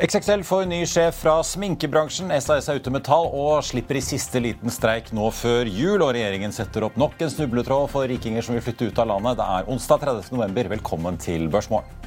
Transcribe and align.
XXL 0.00 0.42
får 0.48 0.62
ny 0.64 0.78
sjef 0.88 1.18
fra 1.20 1.34
sminkebransjen. 1.44 2.30
SAS 2.40 2.70
er 2.72 2.78
ute 2.80 2.92
med 2.94 3.04
tall 3.04 3.26
og 3.36 3.58
slipper 3.68 3.98
i 3.98 4.00
siste 4.00 4.40
liten 4.40 4.72
streik 4.72 5.10
nå 5.12 5.28
før 5.36 5.68
jul. 5.68 6.00
Og 6.00 6.14
regjeringen 6.16 6.56
setter 6.56 6.88
opp 6.88 6.96
nok 6.96 7.20
en 7.20 7.34
snubletråd 7.34 7.92
for 7.92 8.08
rikinger 8.08 8.46
som 8.46 8.56
vil 8.56 8.64
flytte 8.64 8.88
ut 8.88 9.04
av 9.04 9.12
landet. 9.12 9.36
Det 9.42 9.52
er 9.58 9.68
onsdag 9.76 10.06
30. 10.08 10.32
november. 10.32 10.72
Velkommen 10.78 11.20
til 11.20 11.50
Børsmorgen. 11.52 11.99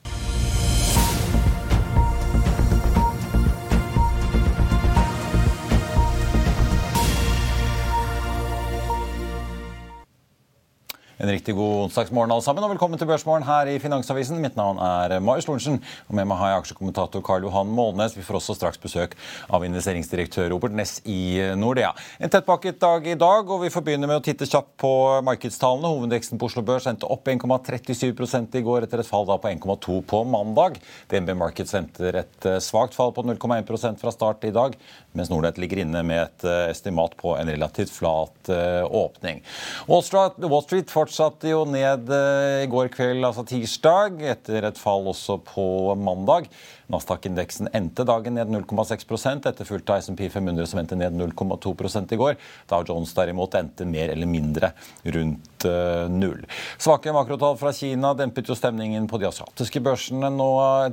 En 11.23 11.29
riktig 11.31 11.53
god 11.55 11.85
onsdagsmorgen 11.85 12.33
alle 12.35 12.43
sammen, 12.43 12.65
og 12.65 12.73
velkommen 12.73 12.99
til 12.99 13.07
Børsmorgen 13.07 13.45
her 13.47 13.69
i 13.71 13.77
Finansavisen. 13.79 14.41
Mitt 14.43 14.57
navn 14.59 14.75
er 14.83 15.21
Marius 15.23 15.45
Lorentzen, 15.47 15.77
og 16.09 16.17
med 16.17 16.27
meg 16.27 16.35
har 16.41 16.49
jeg 16.51 16.63
aksjekommentator 16.65 17.23
Karl 17.23 17.45
Johan 17.47 17.69
Målnes. 17.71 18.17
Vi 18.17 18.25
får 18.27 18.41
også 18.41 18.57
straks 18.57 18.81
besøk 18.83 19.15
av 19.47 19.63
investeringsdirektør 19.63 20.49
Robert 20.51 20.75
Ness 20.75 20.97
i 21.07 21.39
Nordea. 21.55 21.93
En 22.19 22.33
tettpakket 22.33 22.81
dag 22.81 23.07
i 23.07 23.15
dag, 23.15 23.47
og 23.47 23.63
vi 23.63 23.71
får 23.71 23.85
begynne 23.87 24.09
med 24.11 24.19
å 24.19 24.25
titte 24.25 24.49
kjapt 24.51 24.73
på 24.83 24.91
markedstallene. 25.23 25.93
Hovedveksten 25.93 26.41
på 26.41 26.49
Oslo 26.51 26.65
Børs 26.67 26.89
endte 26.91 27.07
opp 27.07 27.31
1,37% 27.31 28.59
i 28.59 28.65
går, 28.67 28.89
etter 28.89 29.05
et 29.05 29.07
fall 29.07 29.23
da 29.31 29.39
på 29.39 29.53
1,2 29.53 30.01
på 30.03 30.21
mandag. 30.27 30.75
DNB 31.07 31.37
Markets 31.39 31.71
venter 31.77 32.19
et 32.25 32.49
eh, 32.51 32.59
svakt 32.59 32.99
fall 32.99 33.15
på 33.15 33.23
0,1% 33.23 34.03
fra 34.03 34.11
start 34.11 34.43
i 34.43 34.51
dag, 34.59 34.75
mens 35.13 35.29
Nordnett 35.29 35.57
ligger 35.61 35.83
inne 35.83 36.03
med 36.05 36.21
et 36.25 36.45
eh, 36.47 36.69
estimat 36.71 37.15
på 37.19 37.35
en 37.37 37.49
relativt 37.49 37.93
flat 37.93 38.49
eh, 38.49 38.81
åpning. 38.83 39.43
Wall 39.87 40.03
Street, 40.03 40.91
fortsatte 40.91 41.51
jo 41.51 41.63
ned 41.69 42.09
eh, 42.13 42.63
i 42.65 42.69
går 42.71 42.91
kveld, 42.93 43.23
altså 43.27 43.45
tirsdag, 43.47 44.23
etter 44.33 44.69
et 44.69 44.79
fall 44.79 45.09
også 45.11 45.39
på 45.45 45.67
mandag. 45.99 46.49
Nasdaq-indeksen 46.93 47.71
endte 47.73 48.05
dagen 48.05 48.35
ned 48.37 48.51
0,6% 48.51 49.47
etterfulgt 49.49 49.89
av 49.89 50.01
SMP 50.03 50.27
500 50.29 50.67
som 50.69 50.81
endte 50.81 50.97
ned 50.99 51.15
0,2 51.15 51.73
i 52.13 52.19
går. 52.19 52.35
Dow 52.69 52.83
Jones 52.85 53.13
derimot 53.15 53.55
endte 53.57 53.87
mer 53.87 54.11
eller 54.13 54.29
mindre 54.29 54.73
rundt 55.05 55.65
null. 56.11 56.43
Svake 56.75 57.13
makrotall 57.15 57.55
fra 57.57 57.71
Kina 57.73 58.11
dempet 58.19 58.51
jo 58.51 58.55
stemningen 58.57 59.07
på 59.07 59.17
de 59.21 59.29
asiatiske 59.29 59.79
børsene 59.85 60.27
nå 60.35 60.49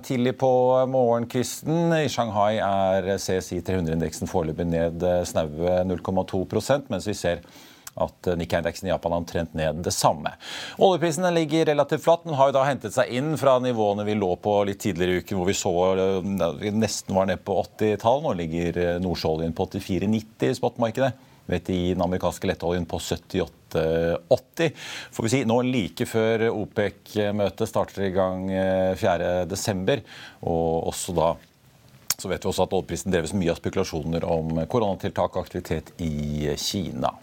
tidlig 0.07 0.37
på 0.41 0.51
morgenkvisten. 0.95 1.91
I 1.99 2.09
Shanghai 2.12 2.62
er 2.62 3.11
CSI 3.19 3.59
300-indeksen 3.67 4.09
foreløpig 4.30 4.66
ned 4.69 5.03
eh, 5.06 5.22
snaue 5.28 5.83
0,2% 5.89 6.91
mens 6.92 7.08
vi 7.08 7.16
ser 7.19 7.44
at 8.00 8.28
Nikkei-indeksen 8.39 8.86
i 8.86 8.92
Japan 8.92 9.12
har 9.12 9.20
omtrent 9.20 9.55
ned 9.55 9.80
det 9.84 9.92
samme. 9.92 10.33
Oljeprisen 10.78 11.27
ligger 11.34 11.66
relativt 11.66 12.05
flatt, 12.05 12.25
men 12.25 12.36
har 12.38 12.50
jo 12.50 12.56
da 12.56 12.66
hentet 12.69 12.94
seg 12.94 13.11
inn 13.19 13.34
fra 13.41 13.58
nivåene 13.62 14.06
vi 14.06 14.14
lå 14.19 14.31
på 14.41 14.55
litt 14.69 14.81
tidligere 14.84 15.19
i 15.19 15.25
uken, 15.25 15.41
hvor 15.41 15.48
vi 15.50 15.56
så 15.58 15.72
vi 16.61 16.72
nesten 16.75 17.19
var 17.19 17.28
nede 17.28 17.42
på 17.44 17.58
80-tall. 17.64 18.22
Nå 18.25 18.36
ligger 18.38 18.81
nordsjøoljen 19.03 19.56
på 19.56 19.66
84,90 19.75 20.47
i 20.48 20.61
spotmarkedet. 20.61 21.12
I 21.50 21.94
den 21.97 22.03
amerikanske 22.05 22.47
lettoljen 22.47 22.84
på 22.86 23.00
78,80. 23.03 24.69
Får 25.11 25.27
vi 25.27 25.31
si 25.33 25.41
nå 25.48 25.56
like 25.66 26.06
før 26.06 26.47
OPEC-møtet 26.53 27.66
starter 27.66 28.06
i 28.06 28.12
gang 28.14 28.44
4.12. 29.00 30.05
Og 30.47 30.92
også 30.92 31.16
da 31.16 31.33
så 32.21 32.29
vet 32.29 32.45
vi 32.45 32.51
også 32.51 32.67
at 32.67 32.77
oljeprisen 32.77 33.15
dreves 33.15 33.35
mye 33.37 33.55
av 33.55 33.61
spekulasjoner 33.61 34.27
om 34.29 34.63
koronatiltak 34.71 35.37
og 35.37 35.47
aktivitet 35.47 35.95
i 36.05 36.53
Kina. 36.61 37.15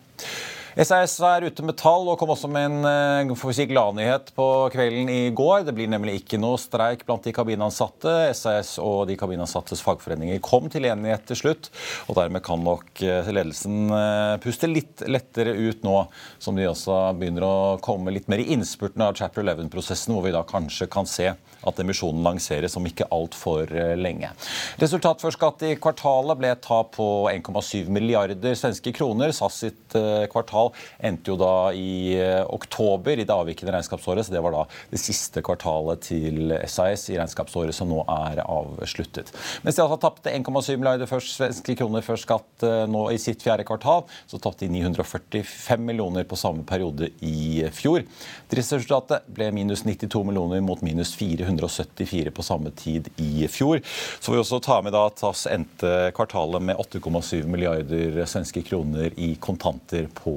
SAS 0.77 1.15
er 1.25 1.41
ute 1.49 1.63
med 1.65 1.73
tall 1.79 2.05
og 2.05 2.19
kom 2.21 2.29
også 2.29 2.45
med 2.53 2.67
en 2.67 2.85
eh, 2.85 3.31
får 3.33 3.49
vi 3.49 3.55
si, 3.57 3.65
gladnyhet 3.71 4.27
på 4.37 4.45
kvelden 4.69 5.09
i 5.09 5.31
går. 5.33 5.63
Det 5.65 5.73
blir 5.73 5.89
nemlig 5.89 6.19
ikke 6.19 6.37
noe 6.37 6.59
streik 6.61 7.01
blant 7.07 7.25
de 7.25 7.33
kabinansatte. 7.33 8.13
SAS 8.37 8.75
og 8.77 9.07
de 9.09 9.15
kabinansattes 9.17 9.81
fagforeninger 9.81 10.37
kom 10.45 10.69
til 10.69 10.85
enighet 10.85 11.25
til 11.25 11.39
slutt. 11.39 11.71
og 12.05 12.19
Dermed 12.19 12.45
kan 12.45 12.61
nok 12.61 13.01
eh, 13.01 13.25
ledelsen 13.33 13.89
eh, 13.89 14.35
puste 14.43 14.69
litt 14.69 15.01
lettere 15.09 15.55
ut 15.57 15.81
nå 15.81 15.95
som 16.37 16.53
de 16.53 16.69
også 16.69 16.99
begynner 17.17 17.47
å 17.47 17.57
komme 17.81 18.13
litt 18.13 18.29
mer 18.29 18.45
i 18.45 18.51
innspurten 18.53 19.01
av 19.01 19.17
chapter 19.17 19.41
11-prosessen, 19.41 20.13
hvor 20.13 20.27
vi 20.27 20.35
da 20.37 20.45
kanskje 20.45 20.85
kan 20.93 21.09
se 21.09 21.31
at 21.67 21.81
emisjonen 21.81 22.21
lanseres 22.21 22.77
om 22.77 22.85
ikke 22.85 23.09
altfor 23.11 23.73
lenge. 23.97 24.29
Resultat 24.77 25.25
før 25.25 25.33
skatt 25.33 25.65
i 25.65 25.73
kvartalet 25.81 26.37
ble 26.37 26.53
et 26.53 26.61
tap 26.63 26.93
på 26.95 27.09
1,7 27.33 27.89
milliarder 27.91 28.53
svenske 28.55 28.93
kroner. 28.95 29.33
SAS 29.35 29.57
sitt 29.65 29.97
kvartal 30.31 30.66
kvartal 30.67 31.07
endte 31.07 31.31
jo 31.31 31.37
da 31.37 31.71
i 31.73 32.15
eh, 32.17 32.45
oktober 32.45 33.17
i 33.17 33.25
det 33.25 33.33
avvikende 33.33 33.73
regnskapsåret. 33.73 34.25
Så 34.25 34.33
det 34.33 34.41
var 34.41 34.51
da 34.51 34.65
det 34.91 34.99
siste 34.99 35.41
kvartalet 35.41 36.01
til 36.01 36.53
SAS 36.67 37.09
i 37.09 37.17
regnskapsåret 37.17 37.75
som 37.75 37.89
nå 37.89 38.03
er 38.07 38.41
avsluttet. 38.43 39.31
Mens 39.63 39.75
de 39.75 39.83
altså 39.83 39.99
tapte 40.01 40.31
1,7 40.31 40.77
milliarder 40.77 41.07
først, 41.07 41.35
svenske 41.37 41.75
kroner 41.77 42.05
før 42.05 42.19
skatt 42.19 42.63
eh, 42.63 42.85
nå 42.89 43.07
i 43.11 43.19
sitt 43.21 43.43
fjerde 43.43 43.65
kvartal, 43.67 44.05
så 44.27 44.39
tapte 44.39 44.65
de 44.65 44.71
945 44.73 45.83
millioner 45.83 46.27
på 46.27 46.37
samme 46.37 46.65
periode 46.67 47.11
i 47.21 47.65
fjor. 47.73 48.05
Driftsresultatet 48.51 49.27
ble 49.27 49.51
minus 49.55 49.85
92 49.85 50.23
millioner 50.27 50.63
mot 50.65 50.81
minus 50.85 51.13
474 51.17 52.33
på 52.33 52.45
samme 52.45 52.73
tid 52.77 53.09
i 53.21 53.47
fjor. 53.51 53.81
Så 54.19 54.33
vi 54.33 54.41
også 54.41 54.61
ta 54.63 54.81
med 54.83 54.95
da 54.95 55.07
at 55.07 55.21
SAS 55.21 55.45
endte 55.51 55.93
kvartalet 56.17 56.63
med 56.63 56.79
8,7 56.81 57.45
milliarder 57.49 58.17
svenske 58.27 58.63
kroner 58.65 59.13
i 59.17 59.33
kontanter 59.41 60.07
på 60.17 60.33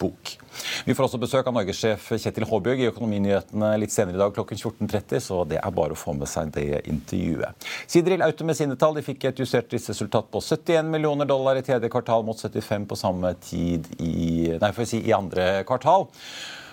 bok. 0.00 0.34
Vi 0.84 0.94
får 0.94 1.06
også 1.06 1.20
besøk 1.22 1.48
av 1.50 1.56
norgessjef 1.56 2.10
Kjetil 2.14 2.46
Håbjørg 2.48 2.82
i 2.82 2.88
Økonominyhetene 2.90 3.70
litt 3.82 3.94
senere 3.94 4.18
i 4.18 4.22
dag 4.22 4.34
klokken 4.36 4.60
14.30, 4.60 5.22
så 5.24 5.42
det 5.48 5.60
er 5.60 5.74
bare 5.74 5.96
å 5.96 5.98
få 5.98 6.14
med 6.16 6.30
seg 6.30 6.52
det 6.54 6.84
intervjuet. 6.90 7.68
Sidril 7.90 8.24
Auto 8.26 8.46
med 8.46 8.58
sine 8.58 8.78
tall 8.80 8.98
de 8.98 9.04
fikk 9.06 9.28
et 9.30 9.44
justert 9.44 9.70
driftsresultat 9.72 10.30
på 10.32 10.42
71 10.44 10.90
millioner 10.94 11.28
dollar 11.28 11.58
i 11.58 11.64
tredje 11.66 11.90
kvartal 11.92 12.26
mot 12.26 12.38
75 12.38 12.88
på 12.90 13.00
samme 13.00 13.34
tid 13.44 13.88
i, 13.98 14.52
nei, 14.60 14.70
for 14.74 14.84
å 14.84 14.88
si, 14.88 15.02
i 15.04 15.16
andre 15.16 15.64
kvartal. 15.68 16.08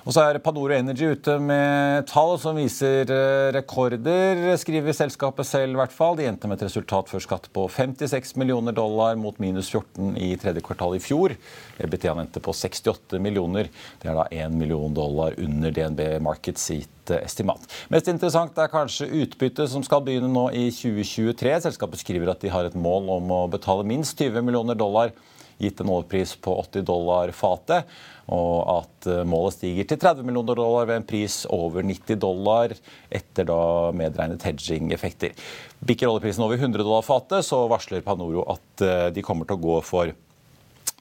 Og 0.01 0.15
så 0.15 0.23
er 0.25 0.39
Panoro 0.41 0.73
Energy 0.73 1.11
ute 1.13 1.35
med 1.37 2.07
tall 2.09 2.31
som 2.41 2.57
viser 2.57 3.11
eh, 3.13 3.51
rekorder, 3.53 4.39
skriver 4.57 4.95
selskapet 4.97 5.45
selv 5.45 5.75
i 5.75 5.77
hvert 5.77 5.93
fall. 5.93 6.15
De 6.17 6.25
endte 6.25 6.49
med 6.49 6.57
et 6.57 6.65
resultat 6.65 7.11
før 7.11 7.21
skatt 7.21 7.45
på 7.53 7.67
56 7.69 8.33
millioner 8.41 8.73
dollar 8.73 9.19
mot 9.21 9.37
minus 9.41 9.69
14 9.69 10.15
i 10.17 10.31
tredje 10.41 10.63
kvartal 10.65 10.97
i 10.97 11.03
fjor. 11.03 11.35
EBTA 11.77 12.15
endte 12.17 12.41
på 12.41 12.55
68 12.57 13.21
millioner. 13.21 13.69
Det 14.01 14.09
er 14.09 14.17
da 14.17 14.25
1 14.47 14.57
million 14.57 14.95
dollar 14.97 15.37
under 15.37 15.75
DNB 15.75 16.01
Market 16.25 16.57
sitt 16.57 17.13
eh, 17.13 17.21
estimat. 17.21 17.69
Mest 17.93 18.09
interessant 18.09 18.57
er 18.57 18.73
kanskje 18.73 19.11
utbyttet 19.21 19.69
som 19.69 19.85
skal 19.85 20.01
begynne 20.07 20.31
nå 20.33 20.47
i 20.49 20.71
2023. 20.73 21.59
Selskapet 21.67 22.01
skriver 22.01 22.33
at 22.33 22.41
de 22.41 22.49
har 22.49 22.65
et 22.65 22.79
mål 22.89 23.19
om 23.19 23.35
å 23.37 23.43
betale 23.53 23.85
minst 23.85 24.17
20 24.17 24.49
millioner 24.49 24.81
dollar 24.81 25.13
gitt 25.61 25.81
en 25.81 25.91
overpris 25.93 26.33
på 26.41 26.55
80 26.57 26.85
dollar 26.89 27.31
fatet 27.37 27.85
og 28.31 28.57
at 28.77 29.09
eh, 29.11 29.23
målet 29.27 29.57
stiger 29.57 29.89
til 29.89 29.99
30 30.01 30.27
millioner 30.27 30.57
dollar 30.57 30.87
ved 30.89 31.01
en 31.01 31.07
pris 31.07 31.41
over 31.51 31.83
90 31.83 32.19
dollar 32.21 32.75
etter 33.11 33.47
da 33.49 33.61
medregnet 33.95 34.47
hedging-effekter. 34.47 35.35
Bikker 35.83 36.09
oljeprisen 36.09 36.45
over 36.47 36.59
100 36.59 36.83
dollar 36.83 37.05
fatet, 37.05 37.45
så 37.47 37.65
varsler 37.71 38.05
Panoro 38.05 38.45
at 38.55 38.85
eh, 38.87 39.07
de 39.15 39.25
kommer 39.25 39.49
til 39.49 39.59
å 39.59 39.65
gå 39.67 39.79
for 39.85 40.13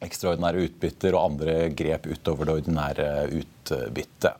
ekstraordinære 0.00 0.64
utbytter 0.64 1.14
og 1.16 1.26
andre 1.26 1.54
grep 1.76 2.06
utover 2.08 2.48
det 2.48 2.54
ordinære 2.60 3.08
utbyttet. 3.36 4.38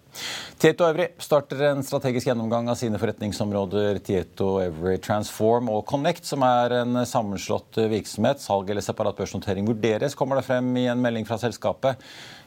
Tieto 0.61 0.87
Every 0.89 1.11
starter 1.21 1.61
en 1.69 1.84
strategisk 1.84 2.31
gjennomgang 2.31 2.71
av 2.72 2.78
sine 2.81 2.99
forretningsområder 3.01 4.01
Tieto 4.05 4.55
Every 4.62 4.97
Transform 5.05 5.69
og 5.72 5.84
Connect, 5.89 6.25
som 6.28 6.45
er 6.49 6.78
en 6.81 7.03
sammenslått 7.09 7.81
virksomhet. 7.93 8.41
Salg 8.43 8.72
eller 8.72 8.84
separat 8.84 9.21
børsnotering 9.21 9.69
vurderes, 9.69 10.17
kommer 10.17 10.41
det 10.41 10.49
frem 10.49 10.72
i 10.81 10.89
en 10.91 11.05
melding 11.05 11.28
fra 11.28 11.39
selskapet. 11.41 12.01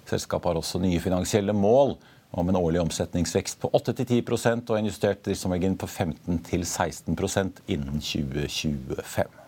Selskapet 0.09 0.51
har 0.51 0.59
også 0.59 0.81
nye 0.83 1.01
finansielle 1.03 1.55
mål 1.55 1.95
om 2.33 2.49
en 2.49 2.57
årlig 2.57 2.81
omsetningsvekst 2.81 3.59
på 3.61 3.69
8-10% 3.77 4.71
og 4.71 4.79
en 4.79 4.89
justert 4.89 5.21
driftsmargin 5.25 5.77
på 5.77 5.89
15-16% 5.89 7.61
innen 7.75 8.01
2025. 8.01 9.39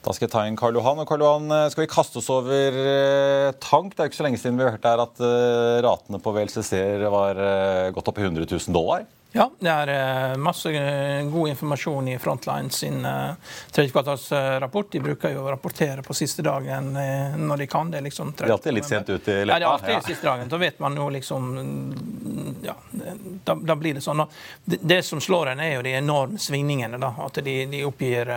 Da 0.00 0.14
skal 0.16 0.24
jeg 0.24 0.32
ta 0.32 0.42
inn 0.48 0.56
Karl 0.56 0.78
Johan. 0.78 1.02
Og 1.02 1.08
Karl 1.08 1.22
Johan, 1.22 1.50
eh, 1.52 1.68
skal 1.70 1.84
vi 1.84 1.92
kaste 1.92 2.18
oss 2.22 2.30
over 2.32 2.78
eh, 2.80 3.52
tank? 3.60 3.92
Det 3.92 4.00
er 4.00 4.08
jo 4.08 4.12
ikke 4.12 4.20
så 4.22 4.26
lenge 4.26 4.40
siden 4.40 4.58
vi 4.58 4.66
hørte 4.66 4.92
her 4.92 5.02
at 5.04 5.20
eh, 5.20 5.80
ratene 5.84 6.20
på 6.24 6.32
VLCC-er 6.34 7.04
var 7.12 7.40
gått 7.92 8.08
opp 8.08 8.20
i 8.20 8.24
100 8.24 8.48
000 8.48 8.76
dollar. 8.76 9.04
Ja, 9.32 9.50
det 9.58 9.70
er 9.70 9.90
eh, 9.94 10.36
masse 10.42 10.70
eh, 10.74 11.24
god 11.30 11.48
informasjon 11.48 12.08
i 12.08 12.16
Frontline 12.18 12.70
sin 12.70 13.04
uh, 13.06 13.34
tredjekvartalsrapport. 13.70 14.88
De 14.92 15.00
bruker 15.00 15.34
jo 15.36 15.44
å 15.44 15.52
rapportere 15.52 16.02
på 16.02 16.14
siste 16.18 16.42
dagen 16.42 16.90
når 17.38 17.62
de 17.62 17.68
kan. 17.70 17.92
Det 17.92 18.00
liksom 18.08 18.32
Det 18.36 18.48
er 18.48 18.54
alltid 18.56 18.74
litt 18.74 18.88
sent 18.88 19.08
ut 19.08 19.28
i 19.28 19.36
løpet. 19.44 19.52
Ja, 19.52 19.58
det 19.58 19.68
er 19.68 19.70
alltid 19.70 19.94
ja. 19.94 20.00
siste 20.08 20.26
dagen. 20.26 20.50
Da 20.50 20.58
vet 20.58 20.82
man 20.82 20.98
jo 20.98 21.06
liksom 21.14 21.46
Ja, 22.64 22.74
da, 23.44 23.54
da 23.54 23.76
blir 23.78 23.94
det 23.94 24.02
sånn. 24.02 24.24
Det, 24.64 24.80
det, 24.82 25.02
som 25.06 25.22
slår 25.22 25.52
en, 25.54 25.62
er 25.62 25.76
jo 25.76 25.86
de 25.86 25.94
enorme 26.00 26.38
svingningene. 26.42 26.98
da, 26.98 27.14
At 27.22 27.38
de, 27.46 27.56
de 27.70 27.84
oppgir 27.86 28.34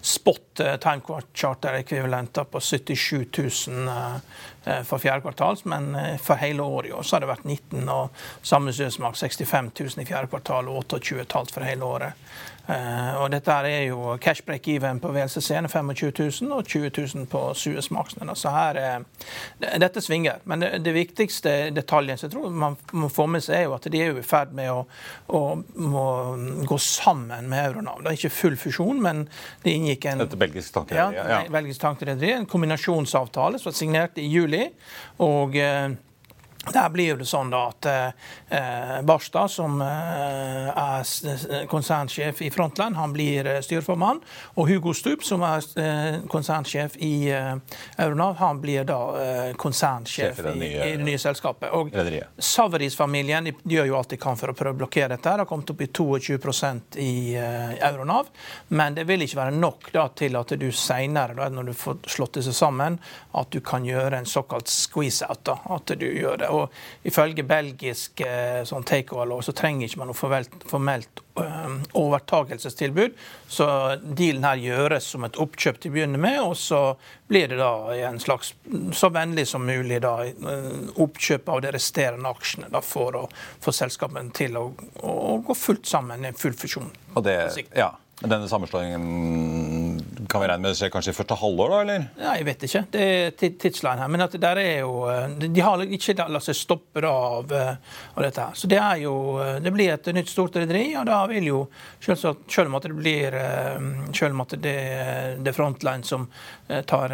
spot 0.00 0.64
time 0.82 1.22
charter 1.34 1.78
ekvivalenter 1.84 2.50
på 2.50 2.60
77 2.60 3.24
000 3.70 3.88
uh, 3.88 4.18
for 4.84 4.98
fjerde 4.98 5.22
kvartal, 5.22 5.60
men 5.70 5.92
for 6.22 6.40
hele 6.40 6.62
året 6.62 6.90
i 6.90 6.92
år 6.96 7.06
så 7.06 7.16
har 7.16 7.22
det 7.22 7.30
vært 7.30 7.46
19 7.46 7.88
og 7.92 8.22
samme 8.42 8.74
Søsmak 8.74 9.14
65 9.16 9.70
000 9.78 10.02
i 10.02 10.08
fjerde 10.08 10.30
kvartal 10.32 10.70
og 10.72 10.80
28 10.82 11.22
500 11.24 11.54
for 11.54 11.68
hele 11.68 11.86
året. 11.86 12.26
Uh, 12.66 13.22
og 13.22 13.30
dette 13.30 13.54
er 13.62 13.84
jo 13.86 14.16
cash 14.22 14.42
break-even 14.46 14.98
på 15.02 15.12
VLCC-ene 15.14 15.68
25 15.70 16.10
000 16.42 16.54
og 16.56 16.66
20 16.66 16.90
000 17.14 17.26
på 17.30 17.42
Suezmaxene. 17.54 18.34
Så 18.34 18.50
her, 18.50 18.80
uh, 18.80 19.26
dette 19.78 20.02
svinger. 20.02 20.40
Men 20.44 20.64
det, 20.64 20.72
det, 20.84 20.94
viktigste 20.96 21.54
detaljen 21.76 22.18
som 22.18 22.26
jeg 22.26 22.34
tror 22.34 22.50
man 22.50 22.78
må 22.96 23.10
få 23.12 23.28
med 23.30 23.44
seg, 23.44 23.60
er 23.60 23.68
jo 23.68 23.76
at 23.76 23.86
de 23.92 24.00
er 24.02 24.10
jo 24.10 24.22
i 24.22 24.26
ferd 24.26 24.54
med 24.56 24.72
å, 24.72 24.80
å, 25.30 25.42
gå 26.66 26.78
sammen 26.82 27.50
med 27.52 27.70
Euronav. 27.70 28.00
Det 28.02 28.12
er 28.12 28.18
ikke 28.18 28.34
full 28.34 28.58
fusjon, 28.60 29.02
men 29.04 29.26
det 29.62 29.76
inngikk 29.76 30.08
en 30.10 30.24
Dette 30.24 30.40
belgiske 30.40 30.74
tankerederi? 30.74 31.20
Ja, 31.20 31.28
ja. 31.36 31.52
belgisk 31.52 31.84
tankerederi. 31.84 32.32
En 32.40 32.50
kombinasjonsavtale 32.50 33.60
som 33.62 33.70
var 33.70 33.78
signert 33.78 34.18
i 34.18 34.26
juli. 34.26 34.66
og 35.22 35.54
uh, 35.54 35.94
der 36.72 36.88
blir 36.90 37.16
det 37.16 37.26
sånn 37.28 37.50
da 37.52 37.62
at 37.70 37.86
eh, 37.86 39.00
Barstad, 39.06 39.50
som 39.52 39.80
eh, 39.82 40.70
er 40.70 41.66
konsernsjef 41.70 42.42
i 42.42 42.50
Frontland, 42.50 42.96
han 42.98 43.12
blir 43.14 43.46
eh, 43.46 43.60
styreformann. 43.62 44.20
Og 44.56 44.70
Hugo 44.70 44.94
Stup, 44.96 45.22
som 45.24 45.44
er 45.46 45.62
eh, 45.80 46.18
konsernsjef 46.30 46.96
i 47.04 47.28
eh, 47.30 47.52
Euronav, 48.02 48.36
han 48.40 48.60
blir 48.62 48.86
da 48.88 48.98
eh, 49.22 49.52
konsernsjef 49.58 50.40
i, 50.42 50.54
nye, 50.58 50.88
i, 50.88 50.96
det 50.96 51.06
nye 51.06 51.20
selskapet. 51.22 51.70
Og 51.76 51.94
Savaris-familien 52.38 53.52
gjør 53.62 53.90
jo 53.92 53.98
alt 54.00 54.16
de 54.16 54.20
kan 54.20 54.38
for 54.38 54.50
å 54.50 54.56
prøve 54.58 54.74
å 54.74 54.80
blokkere 54.82 55.14
dette. 55.14 55.36
Det 55.36 55.46
har 55.46 55.50
kommet 55.50 55.70
opp 55.70 55.86
i 55.86 55.90
22% 55.90 56.98
i 57.02 57.14
Euronav. 57.36 58.32
Men 58.68 58.98
det 58.98 59.06
vil 59.06 59.22
ikke 59.26 59.40
være 59.44 59.54
nok 59.54 59.90
da, 59.94 60.08
til 60.18 60.36
at 60.38 60.56
du 60.58 60.68
seinere, 60.74 61.50
når 61.52 61.70
du 61.70 61.74
får 61.76 62.02
slått 62.10 62.40
disse 62.40 62.54
sammen, 62.56 62.98
at 63.38 63.54
du 63.54 63.60
kan 63.64 63.86
gjøre 63.86 64.18
en 64.18 64.28
såkalt 64.28 64.70
squeeze-out. 64.72 65.54
At 65.70 65.94
du 65.94 66.06
gjør 66.10 66.40
det 66.42 66.50
og 66.56 66.82
Ifølge 67.06 67.44
belgisk 67.46 68.22
sånn 68.66 68.84
take-over-lov 68.86 69.44
så 69.46 69.54
trenger 69.56 69.86
ikke 69.86 70.00
man 70.00 70.10
noe 70.10 70.18
formelt, 70.18 70.54
formelt 70.66 71.20
um, 71.38 71.80
overtakelsestilbud. 71.92 73.14
Så 73.48 73.66
dealen 74.02 74.44
her 74.44 74.60
gjøres 74.60 75.08
som 75.12 75.26
et 75.26 75.38
oppkjøp 75.40 75.80
til 75.80 75.92
å 75.92 75.96
begynne 75.96 76.20
med, 76.20 76.38
og 76.42 76.56
så 76.58 76.80
blir 77.28 77.50
det 77.52 77.60
da 77.60 77.72
en 78.08 78.20
slags 78.22 78.54
så 78.96 79.10
vennlig 79.14 79.46
som 79.48 79.66
mulig 79.66 80.00
da, 80.04 80.14
eh, 80.26 80.72
oppkjøp 81.02 81.48
av 81.48 81.62
de 81.64 81.72
resterende 81.74 82.30
aksjene 82.30 82.70
da, 82.72 82.82
for 82.84 83.20
å 83.22 83.24
få 83.62 83.74
selskapene 83.74 84.34
til 84.36 84.58
å, 84.58 84.66
å, 85.02 85.38
gå 85.46 85.56
fullt 85.58 85.86
sammen 85.90 86.24
i 86.24 86.30
en 86.30 86.38
full 86.38 86.56
fusjon. 86.58 86.90
Og 87.14 87.24
det, 87.26 87.38
ja, 87.76 87.92
denne 88.20 88.48
sammenslåingen 88.48 90.26
kan 90.28 90.40
vi 90.40 90.46
regne 90.48 90.62
med 90.64 90.76
skjer 90.76 90.90
kanskje 90.92 91.12
i 91.12 91.16
første 91.16 91.36
halvår, 91.36 91.72
da? 91.72 91.80
eller? 91.84 92.04
Ja, 92.16 92.30
jeg 92.38 92.46
vet 92.48 92.64
ikke. 92.66 92.82
Det 92.92 93.02
er 93.04 93.34
tidsline 93.36 94.00
her. 94.00 94.08
Men 94.12 94.24
at 94.24 94.36
der 94.40 94.60
er 94.60 94.78
jo, 94.80 94.94
eh, 95.12 95.34
de 95.44 95.64
har 95.64 95.82
ikke 95.84 96.16
latt 96.32 96.46
seg 96.46 96.56
stoppe 96.56 97.02
av, 97.06 97.52
eh, 97.52 97.76
av, 98.14 98.22
dette. 98.24 98.40
her. 98.40 98.56
Så 98.56 98.70
det 98.72 98.78
er 98.80 99.02
jo, 99.02 99.14
eh, 99.42 99.58
det 99.60 99.72
blir 99.74 99.92
et 99.92 100.10
nytt 100.16 100.32
stort 100.32 100.56
rederi, 100.56 100.96
og 100.96 101.06
da 101.06 101.20
vil 101.26 101.50
jo 101.50 101.60
selvsagt, 102.00 102.48
selv 102.52 102.72
om 102.72 102.78
at 102.80 102.88
det 102.88 102.96
blir 102.96 103.36
selv 104.16 104.32
om 104.32 104.40
at 104.40 104.56
det, 104.62 104.76
det 105.42 105.52
er 105.52 105.56
Frontline 105.56 106.04
som 106.04 106.26
tar 106.86 107.12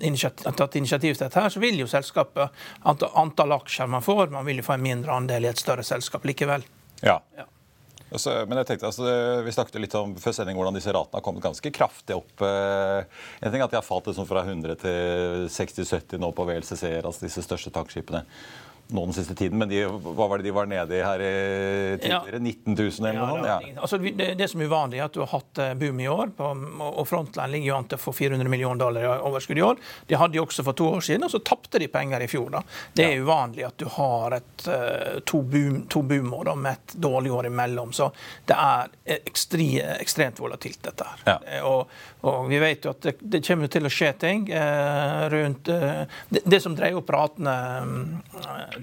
initiativ, 0.00 0.52
tatt 0.56 0.76
initiativ 0.76 1.14
til 1.14 1.26
dette, 1.26 1.40
her, 1.40 1.48
så 1.48 1.60
vil 1.60 1.78
jo 1.78 1.86
selskapet 1.86 2.50
antall, 2.84 3.12
antall 3.14 3.52
aksjer 3.52 3.86
man 3.86 4.02
får, 4.02 4.30
man 4.34 4.46
vil 4.46 4.58
jo 4.58 4.66
få 4.66 4.74
en 4.74 4.82
mindre 4.82 5.12
andel 5.12 5.44
i 5.44 5.52
et 5.52 5.60
større 5.60 5.84
selskap 5.86 6.24
likevel. 6.24 6.64
Ja. 7.02 7.20
ja. 7.36 7.46
Altså, 8.12 8.34
men 8.46 8.60
jeg 8.60 8.68
tenkte, 8.68 8.90
altså, 8.90 9.14
Vi 9.46 9.54
snakket 9.54 9.80
litt 9.82 9.94
om 9.98 10.12
før 10.20 10.36
sending 10.36 10.58
hvordan 10.58 10.76
disse 10.76 10.92
ratene 10.94 11.18
har 11.18 11.24
kommet 11.24 11.44
ganske 11.44 11.72
kraftig 11.74 12.18
opp. 12.18 12.34
Eh, 12.44 13.24
en 13.40 13.50
ting 13.50 13.62
er 13.62 13.66
at 13.66 13.72
de 13.72 13.80
har 13.80 13.86
falt 13.86 14.10
liksom 14.10 14.28
fra 14.28 14.44
100 14.44 14.76
til 14.82 15.48
60-70 15.50 16.20
nå 16.22 16.30
på 16.36 16.46
VLCC-er, 16.48 17.02
altså 17.02 17.26
disse 17.26 17.42
største 17.46 17.72
tankskipene 17.74 18.24
nå 18.88 19.04
den 19.04 19.14
siste 19.16 19.34
tiden, 19.34 19.58
men 19.58 19.68
de, 19.68 19.82
hva 19.86 20.26
var 20.28 20.38
det 20.38 20.44
de 20.44 20.52
var 20.54 20.68
nede 20.68 20.98
i 20.98 21.02
her 21.04 21.22
tidligere? 22.00 22.36
Ja. 22.36 22.38
19 22.38 22.74
000 22.74 23.08
eller 23.08 23.18
noe 23.18 23.28
sånt? 23.30 23.46
Ja. 23.48 23.80
Altså, 23.80 23.98
det, 23.98 24.26
det, 24.38 24.48
som 24.50 24.60
er 24.60 24.68
uvanlig, 24.68 24.98
er 25.00 25.06
at 25.06 25.16
du 25.16 25.22
har 25.22 25.30
hatt 25.32 25.60
eh, 25.62 25.72
boom 25.80 26.02
i 26.04 26.08
år. 26.10 26.32
På, 26.36 26.50
og 26.90 27.06
Frontline 27.08 27.52
ligger 27.54 27.70
jo 27.70 27.76
an 27.78 27.88
til 27.88 27.98
å 27.98 28.02
få 28.02 28.14
400 28.16 28.52
millioner 28.52 28.82
dollar 28.84 29.06
i 29.06 29.12
overskudd 29.30 29.60
i 29.60 29.64
år. 29.64 29.80
De 30.10 30.18
hadde 30.20 30.36
de 30.36 30.42
også 30.42 30.66
for 30.66 30.76
to 30.76 30.90
år 30.98 31.04
siden, 31.06 31.24
og 31.24 31.32
så 31.32 31.40
tapte 31.46 31.80
de 31.80 31.88
penger 31.92 32.26
i 32.26 32.28
fjor. 32.30 32.50
da. 32.52 32.62
Det 32.92 33.06
er 33.08 33.24
uvanlig 33.24 33.64
at 33.70 33.78
du 33.80 33.86
har 33.96 34.36
et, 34.36 34.66
uh, 34.68 35.20
to, 35.24 35.40
boom, 35.54 35.80
to 35.88 36.04
boomår 36.04 36.52
med 36.54 36.76
et 36.76 36.96
dårlig 37.08 37.32
år 37.32 37.48
imellom. 37.48 37.94
Så 37.96 38.10
det 38.48 38.58
er 38.60 38.92
ekstri, 39.16 39.68
ekstremt 39.96 40.42
volatilt, 40.44 40.82
dette 40.84 41.08
her. 41.08 41.24
Ja. 41.32 41.38
Eh, 41.48 41.64
og, 41.64 41.88
og, 42.24 42.44
vi 42.52 42.60
vet 42.60 42.84
jo 42.84 42.92
at 42.92 43.00
det, 43.04 43.16
det 43.20 43.40
kommer 43.46 43.72
til 43.72 43.88
å 43.88 43.92
skje 43.92 44.12
ting 44.20 44.46
rundt 45.32 45.68
det, 45.68 46.40
det, 46.44 46.58
som 46.60 46.74
dreier 46.76 46.98
opp 46.98 47.10
ratene 47.12 47.54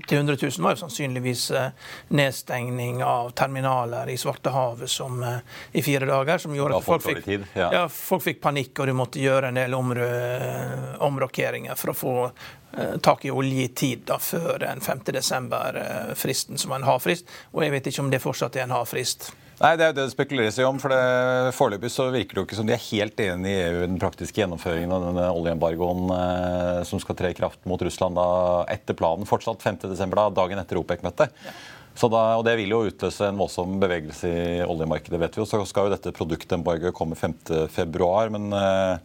til 0.07 0.17
100 0.17 0.37
000 0.41 0.63
var 0.63 0.75
jo 0.75 0.81
sannsynligvis 0.83 1.51
eh, 1.51 1.71
nedstengning 2.07 3.03
av 3.03 3.31
terminaler 3.37 4.09
i 4.09 4.17
Svartehavet 4.17 4.89
som, 4.89 5.23
eh, 5.23 5.37
i 5.71 5.81
fire 5.81 6.05
dager, 6.05 6.37
som 6.37 6.55
gjorde 6.55 6.77
at 6.77 6.87
folk 6.87 7.05
fikk, 7.05 7.27
ja. 7.53 7.69
Ja, 7.73 7.83
folk 7.91 8.23
fikk, 8.23 8.41
panikk, 8.41 8.79
og 8.79 8.87
du 8.87 8.95
måtte 8.97 9.21
gjøre 9.21 9.51
en 9.51 9.59
del 9.59 9.75
omrokeringer 9.75 11.77
for 11.79 11.93
å 11.93 11.97
få 11.97 12.15
eh, 12.25 12.97
tak 13.03 13.25
i 13.25 13.31
olje 13.31 13.67
i 13.67 13.71
tid 13.75 14.05
da, 14.09 14.17
før 14.21 14.61
den 14.63 14.81
5. 14.81 15.05
desember-fristen, 15.11 16.59
som 16.61 16.73
var 16.73 16.81
en 16.81 16.89
havfrist. 16.89 17.29
Og 17.51 17.65
jeg 17.65 17.75
vet 17.75 17.91
ikke 17.91 18.05
om 18.05 18.11
det 18.13 18.23
fortsatt 18.23 18.59
er 18.59 18.67
en 18.67 18.77
havfrist. 18.77 19.31
Nei, 19.61 19.75
Det 19.77 19.83
er 19.85 19.91
jo 19.91 19.95
det 19.99 20.05
det 20.07 20.13
spekuleres 20.15 20.57
i 20.57 20.63
om. 20.65 20.79
for 20.81 20.89
det, 20.89 21.53
Foreløpig 21.53 21.91
så 21.93 22.07
virker 22.09 22.33
det 22.33 22.41
jo 22.41 22.45
ikke 22.47 22.57
som 22.57 22.65
de 22.65 22.73
er 22.73 22.81
helt 22.87 23.19
enig 23.21 23.51
i 23.51 23.59
EU 23.67 23.83
i 23.83 23.89
den 23.91 23.99
praktiske 24.01 24.41
gjennomføringen 24.41 24.93
av 24.95 25.03
denne 25.05 25.25
oljeembargoen 25.37 26.13
eh, 26.15 26.79
som 26.89 27.01
skal 27.03 27.17
tre 27.19 27.29
i 27.29 27.37
kraft 27.37 27.61
mot 27.69 27.81
Russland 27.81 28.17
da, 28.17 28.25
etter 28.73 28.97
planen. 28.97 29.27
Fortsatt 29.29 29.61
5.12., 29.61 29.93
da, 30.17 30.29
dagen 30.33 30.61
etter 30.61 30.79
OPEC-møtet. 30.81 31.35
Ja. 31.45 31.53
og 32.01 32.45
Det 32.47 32.55
vil 32.57 32.73
jo 32.73 32.87
utløse 32.89 33.27
en 33.29 33.37
voldsom 33.37 33.77
bevegelse 33.83 34.31
i 34.31 34.63
oljemarkedet. 34.65 35.19
vet 35.21 35.37
vi 35.37 35.43
jo. 35.43 35.45
Så 35.45 35.61
skal 35.69 35.85
jo 35.85 35.93
dette 35.93 36.15
produktembargoet 36.17 36.97
komme 36.97 37.19
5.2. 37.19 38.09
Men 38.33 38.49
eh, 38.57 38.97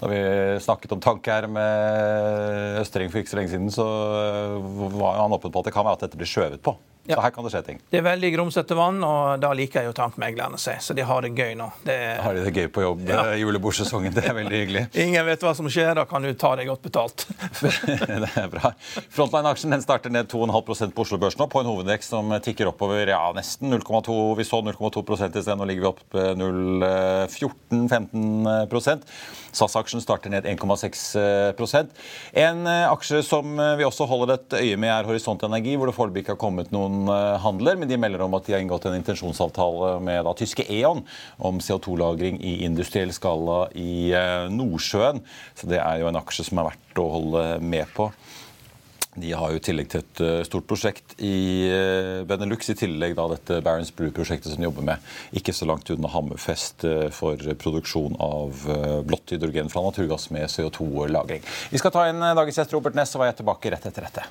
da 0.00 0.08
vi 0.08 0.22
snakket 0.64 0.96
om 0.96 1.04
tanke 1.04 1.36
her 1.36 1.50
med 1.52 2.80
Østring 2.80 3.12
for 3.12 3.20
ikke 3.20 3.34
så 3.34 3.42
lenge 3.42 3.52
siden, 3.52 3.68
så 3.68 3.90
eh, 4.22 4.56
var 4.96 5.20
han 5.20 5.36
åpen 5.36 5.52
på 5.52 5.60
at 5.60 5.68
det 5.68 5.76
kan 5.76 5.84
være 5.84 6.00
at 6.00 6.06
dette 6.08 6.16
blir 6.22 6.32
skjøvet 6.32 6.64
på. 6.64 6.78
Ja. 7.06 7.14
Så 7.16 7.22
her 7.24 7.30
kan 7.34 7.42
det 7.42 7.50
skje 7.50 7.62
ting. 7.66 7.80
Det 7.90 7.98
er 7.98 8.04
veldig 8.06 8.28
grumsete 8.36 8.76
vann, 8.78 9.00
og 9.02 9.40
da 9.42 9.48
liker 9.58 9.82
jo 9.88 9.92
tankmeglerne 9.96 10.54
seg. 10.60 10.78
Så 10.84 10.94
de 10.94 11.02
har 11.02 11.22
det 11.24 11.32
gøy 11.34 11.56
nå. 11.58 11.66
Det 11.82 11.96
er... 11.98 12.20
Har 12.22 12.34
de 12.36 12.44
det 12.46 12.52
gøy 12.54 12.68
på 12.70 12.82
jobb 12.84 13.00
ja. 13.08 13.24
Eh, 13.32 13.40
julebordsesongen? 13.42 14.14
Det 14.14 14.22
er 14.30 14.34
veldig 14.36 14.58
hyggelig. 14.60 14.82
Ingen 15.02 15.26
vet 15.26 15.42
hva 15.42 15.54
som 15.58 15.66
skjer, 15.66 15.98
da 15.98 16.04
kan 16.06 16.22
du 16.22 16.30
ta 16.38 16.54
deg 16.58 16.66
godt 16.70 16.82
betalt. 16.86 17.26
det 18.22 18.30
er 18.38 18.46
bra. 18.52 18.70
Frontline-aksjen 19.16 19.74
den 19.74 19.82
starter 19.82 20.10
ned 20.14 20.30
2,5% 20.30 20.94
på 20.94 21.02
Oslo-børsen 21.02 21.42
nå, 21.42 21.46
på 21.50 21.58
en 21.64 21.70
hovedvekst 21.72 22.14
som 22.14 22.30
tikker 22.44 22.70
oppover 22.70 23.10
ja, 23.10 23.32
nesten 23.34 23.66
0,2 23.74 24.38
Vi 24.38 24.44
så 24.46 24.62
0,2 24.62 25.02
i 25.02 25.42
sted, 25.42 25.58
nå 25.58 25.64
ligger 25.66 25.82
vi 25.82 25.90
opp 25.90 26.06
0,14-15 26.38 28.46
eh, 28.46 28.62
SAS-aksjen 29.52 30.00
starter 30.04 30.30
ned 30.32 30.46
1,6% 30.48 31.86
En 32.44 32.58
eh, 32.70 32.86
aksje 32.86 33.22
som 33.26 33.44
vi 33.78 33.84
også 33.88 34.04
holder 34.06 34.32
et 34.36 34.52
øye 34.60 34.76
med, 34.78 34.90
er 34.92 35.06
Horisont 35.08 35.42
Energi, 35.48 35.72
hvor 35.76 35.86
det 35.90 35.98
foreløpig 35.98 36.20
ikke 36.22 36.34
har 36.36 36.44
kommet 36.44 36.68
noen 36.74 36.91
noen 36.92 37.66
eh, 37.66 37.78
men 37.78 37.88
de 37.88 37.98
melder 38.00 38.24
om 38.24 38.34
at 38.36 38.46
de 38.46 38.56
har 38.56 38.62
inngått 38.62 38.86
en 38.88 38.98
intensjonsavtale 38.98 39.96
med 40.04 40.24
da, 40.26 40.34
tyske 40.36 40.66
E.ON 40.68 41.02
om 41.38 41.60
CO2-lagring 41.62 42.40
i 42.40 42.62
industriell 42.66 43.12
skala 43.14 43.66
i 43.74 44.12
eh, 44.16 44.48
Nordsjøen. 44.52 45.22
Så 45.54 45.70
det 45.70 45.80
er 45.82 46.02
jo 46.02 46.10
en 46.10 46.20
aksje 46.20 46.48
som 46.48 46.60
er 46.60 46.72
verdt 46.72 47.02
å 47.02 47.08
holde 47.16 47.46
med 47.64 47.88
på. 47.96 48.10
De 49.12 49.28
har 49.36 49.52
jo 49.52 49.60
tillegg 49.60 49.90
til 49.92 50.00
et 50.00 50.20
eh, 50.24 50.44
stort 50.48 50.68
prosjekt 50.68 51.16
i 51.20 51.68
Benelux, 52.28 52.70
i 52.72 52.78
tillegg 52.80 53.16
da 53.18 53.26
dette 53.34 53.60
Barents 53.64 53.92
Blue-prosjektet 53.96 54.54
som 54.54 54.62
de 54.62 54.68
jobber 54.70 54.86
med 54.88 55.36
ikke 55.36 55.52
så 55.56 55.68
langt 55.68 55.90
unna 55.92 56.08
Hammerfest 56.12 56.86
for 57.12 57.52
produksjon 57.60 58.16
av 58.24 58.64
blått 59.08 59.34
hydrogen 59.36 59.68
fra 59.72 59.84
naturgass 59.84 60.30
med 60.32 60.48
CO2-lagring. 60.52 61.44
Vi 61.72 61.82
skal 61.82 61.92
ta 61.92 62.08
inn 62.08 62.24
dagens 62.24 62.62
gjest 62.62 62.72
Robert 62.76 62.96
Ness, 62.96 63.12
og 63.18 63.28
er 63.28 63.36
tilbake 63.36 63.74
rett 63.74 63.92
etter 63.92 64.08
dette. 64.08 64.30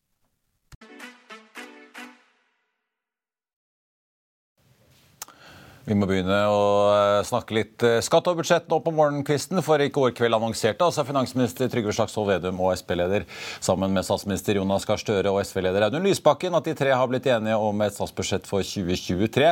Vi 5.91 5.95
må 5.99 6.07
begynne 6.07 6.37
å 6.47 6.59
eh, 6.87 7.17
snakke 7.27 7.55
litt 7.57 7.83
eh, 7.83 7.97
skatt 7.99 8.29
og 8.31 8.37
budsjett 8.39 8.69
nå 8.71 8.77
på 8.79 8.93
morgenkvisten. 8.95 9.59
For 9.65 9.81
i 9.83 9.89
går 9.91 10.13
kveld 10.15 10.37
annonserte 10.37 10.85
altså 10.85 11.03
finansminister 11.03 11.67
Trygve 11.67 11.91
Slagsvold 11.91 12.29
Vedum 12.29 12.61
og 12.63 12.77
Sp-leder 12.79 13.25
sammen 13.59 13.91
med 13.91 14.07
statsminister 14.07 14.55
Jonas 14.55 14.87
Gahr 14.87 15.01
Støre 15.01 15.33
og 15.33 15.41
SV-leder 15.43 15.83
Audun 15.89 16.07
Lysbakken 16.07 16.55
at 16.55 16.69
de 16.69 16.75
tre 16.79 16.93
har 16.95 17.09
blitt 17.11 17.27
enige 17.27 17.57
om 17.59 17.83
et 17.83 17.97
statsbudsjett 17.97 18.47
for 18.47 18.63
2023. 18.63 19.49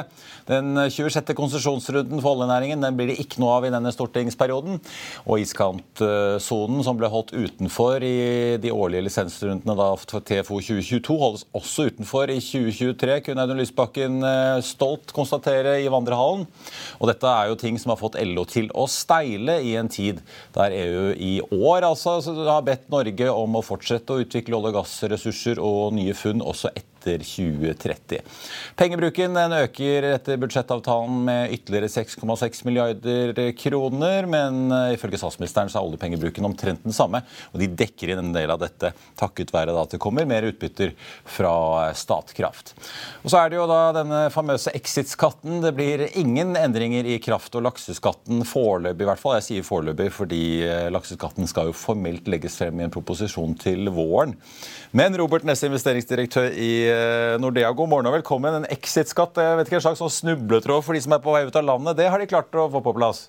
Den 0.48 0.80
26. 0.86 1.34
konsesjonsrunden 1.36 2.24
for 2.24 2.38
oljenæringen 2.38 2.88
den 2.88 2.96
blir 2.96 3.12
det 3.12 3.20
ikke 3.20 3.44
noe 3.44 3.58
av 3.58 3.68
i 3.68 3.74
denne 3.76 3.92
stortingsperioden. 3.92 4.80
Og 5.28 5.44
iskantsonen 5.44 6.88
som 6.88 7.02
ble 7.04 7.12
holdt 7.12 7.36
utenfor 7.36 8.08
i 8.08 8.56
de 8.64 8.72
årlige 8.72 9.10
lisensrundene 9.10 9.76
da 9.76 9.90
TFO 10.00 10.64
2022, 10.64 11.20
holdes 11.20 11.46
også 11.52 11.90
utenfor 11.92 12.32
i 12.32 12.40
2023, 12.40 13.20
kunne 13.28 13.44
Audun 13.44 13.60
Lysbakken 13.60 14.24
eh, 14.24 14.64
stolt 14.64 15.12
konstatere 15.20 15.82
i 15.84 15.92
vandrehallen 15.92 16.29
avtalen. 16.30 16.48
Og 17.00 17.10
dette 17.10 17.28
er 17.28 17.50
jo 17.50 17.60
ting 17.60 17.80
som 17.80 17.94
har 17.94 18.00
fått 18.00 18.18
LO 18.22 18.46
til 18.50 18.70
å 18.74 18.88
steile 18.90 19.60
i 19.62 19.76
en 19.80 19.90
tid 19.90 20.22
der 20.56 20.76
EU 20.76 21.14
i 21.16 21.42
år 21.42 21.88
altså, 21.88 22.20
har 22.22 22.66
bedt 22.68 22.90
Norge 22.90 23.30
om 23.32 23.56
å 23.56 23.66
fortsette 23.66 24.14
å 24.14 24.24
utvikle 24.24 24.58
olje- 24.58 24.74
og 24.74 24.82
gassressurser 24.82 25.60
og 25.60 25.94
nye 25.98 26.14
funn 26.14 26.42
også 26.42 26.70
etter 26.74 26.99
etter 27.10 27.24
2030. 27.26 28.22
Pengebruken 28.76 29.34
den 29.34 29.56
øker 29.58 30.08
etter 30.14 30.40
budsjettavtalen 30.42 31.24
med 31.26 31.54
ytterligere 31.56 31.90
6,6 31.90 32.66
milliarder 32.68 33.52
kroner, 33.58 34.28
men 34.30 34.72
eh, 34.72 34.94
ifølge 34.96 35.20
statsministeren 35.22 35.72
så 35.72 35.80
er 35.80 35.90
oljepengebruken 35.90 36.46
omtrent 36.46 36.84
den 36.86 36.96
samme. 36.96 37.24
Og 37.54 37.62
de 37.62 37.70
dekker 37.82 38.14
inn 38.14 38.24
en 38.24 38.36
del 38.36 38.52
av 38.54 38.62
dette 38.62 38.94
takket 39.20 39.54
være 39.54 39.76
at 39.80 39.96
det 39.96 40.02
kommer 40.02 40.28
mer 40.30 40.48
utbytter 40.50 40.94
fra 41.26 41.92
Statkraft. 41.98 42.76
Og 43.24 43.32
så 43.32 43.42
er 43.42 43.52
det 43.52 43.60
jo 43.60 43.68
da 43.70 43.80
denne 43.96 44.22
famøse 44.34 44.74
exit-skatten. 44.78 45.62
Det 45.66 45.74
blir 45.78 46.06
ingen 46.20 46.56
endringer 46.60 47.08
i 47.08 47.20
kraft- 47.24 47.56
og 47.58 47.66
lakseskatten 47.66 48.46
foreløpig, 48.48 49.06
i 49.06 49.10
hvert 49.10 49.22
fall. 49.22 49.38
Jeg 49.40 49.48
sier 49.50 49.68
foreløpig 49.68 50.12
fordi 50.16 50.44
eh, 50.68 50.88
lakseskatten 50.94 51.50
skal 51.50 51.70
jo 51.70 51.78
formelt 51.78 52.30
legges 52.30 52.60
frem 52.60 52.80
i 52.80 52.88
en 52.88 52.94
proposisjon 52.94 53.56
til 53.60 53.90
våren. 53.94 54.36
Men 54.96 55.16
Robert 55.20 55.46
Nesse, 55.48 55.68
investeringsdirektør 55.70 56.50
i 56.60 56.72
eh, 56.90 56.99
Nordea, 57.42 57.72
god 57.76 57.92
morgen 57.92 58.10
og 58.10 58.16
velkommen. 58.20 58.62
En 58.62 58.70
exit-skatt, 58.74 59.38
jeg 59.40 59.58
vet 59.60 59.70
ikke, 59.70 59.80
en 59.80 59.86
slags 59.88 60.02
sånn 60.04 60.14
snubletråd 60.14 60.86
for 60.86 60.98
de 60.98 61.04
som 61.06 61.16
er 61.16 61.22
på 61.24 61.36
vei 61.36 61.44
ut 61.48 61.60
av 61.60 61.68
landet, 61.68 61.98
det 62.00 62.08
har 62.12 62.22
de 62.22 62.30
klart 62.30 62.56
å 62.56 62.70
få 62.74 62.82
på 62.86 62.96
plass? 62.98 63.28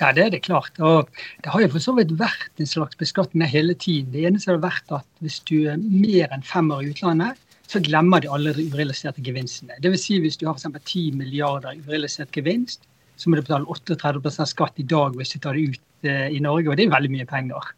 Ja, 0.00 0.10
det 0.10 0.24
er 0.24 0.30
det 0.34 0.42
klart. 0.42 0.78
Og 0.82 1.10
det 1.44 1.52
har 1.52 1.62
jo 1.62 1.70
for 1.76 1.84
så 1.84 1.94
vidt 1.94 2.14
vært 2.18 2.62
en 2.62 2.68
slags 2.68 2.98
beskatning 2.98 3.46
hele 3.46 3.76
tiden. 3.78 4.10
Det 4.14 4.24
eneste 4.26 4.50
har 4.50 4.62
vært 4.64 4.94
at 4.96 5.06
hvis 5.22 5.38
du 5.46 5.68
er 5.70 5.78
mer 5.78 6.32
enn 6.34 6.42
fem 6.46 6.72
år 6.74 6.86
i 6.86 6.90
utlandet, 6.94 7.38
så 7.70 7.80
glemmer 7.84 8.20
de 8.20 8.30
alle 8.32 8.54
de 8.56 8.66
urealiserte 8.72 9.22
gevinstene. 9.24 9.78
Dvs. 9.84 10.06
Si 10.06 10.18
hvis 10.20 10.40
du 10.40 10.48
har 10.48 10.58
f.eks. 10.58 10.66
10 10.80 11.14
milliarder 11.20 11.78
urealisert 11.86 12.34
gevinst, 12.34 12.88
så 13.16 13.30
må 13.30 13.38
du 13.38 13.44
betale 13.44 13.68
38 13.70 14.48
skatt 14.50 14.80
i 14.82 14.88
dag 14.88 15.14
hvis 15.16 15.36
du 15.36 15.38
tar 15.38 15.56
det 15.56 15.76
ut 15.76 16.08
eh, 16.08 16.28
i 16.34 16.42
Norge, 16.42 16.72
og 16.72 16.76
det 16.80 16.88
er 16.88 16.96
veldig 16.96 17.12
mye 17.12 17.28
penger. 17.28 17.70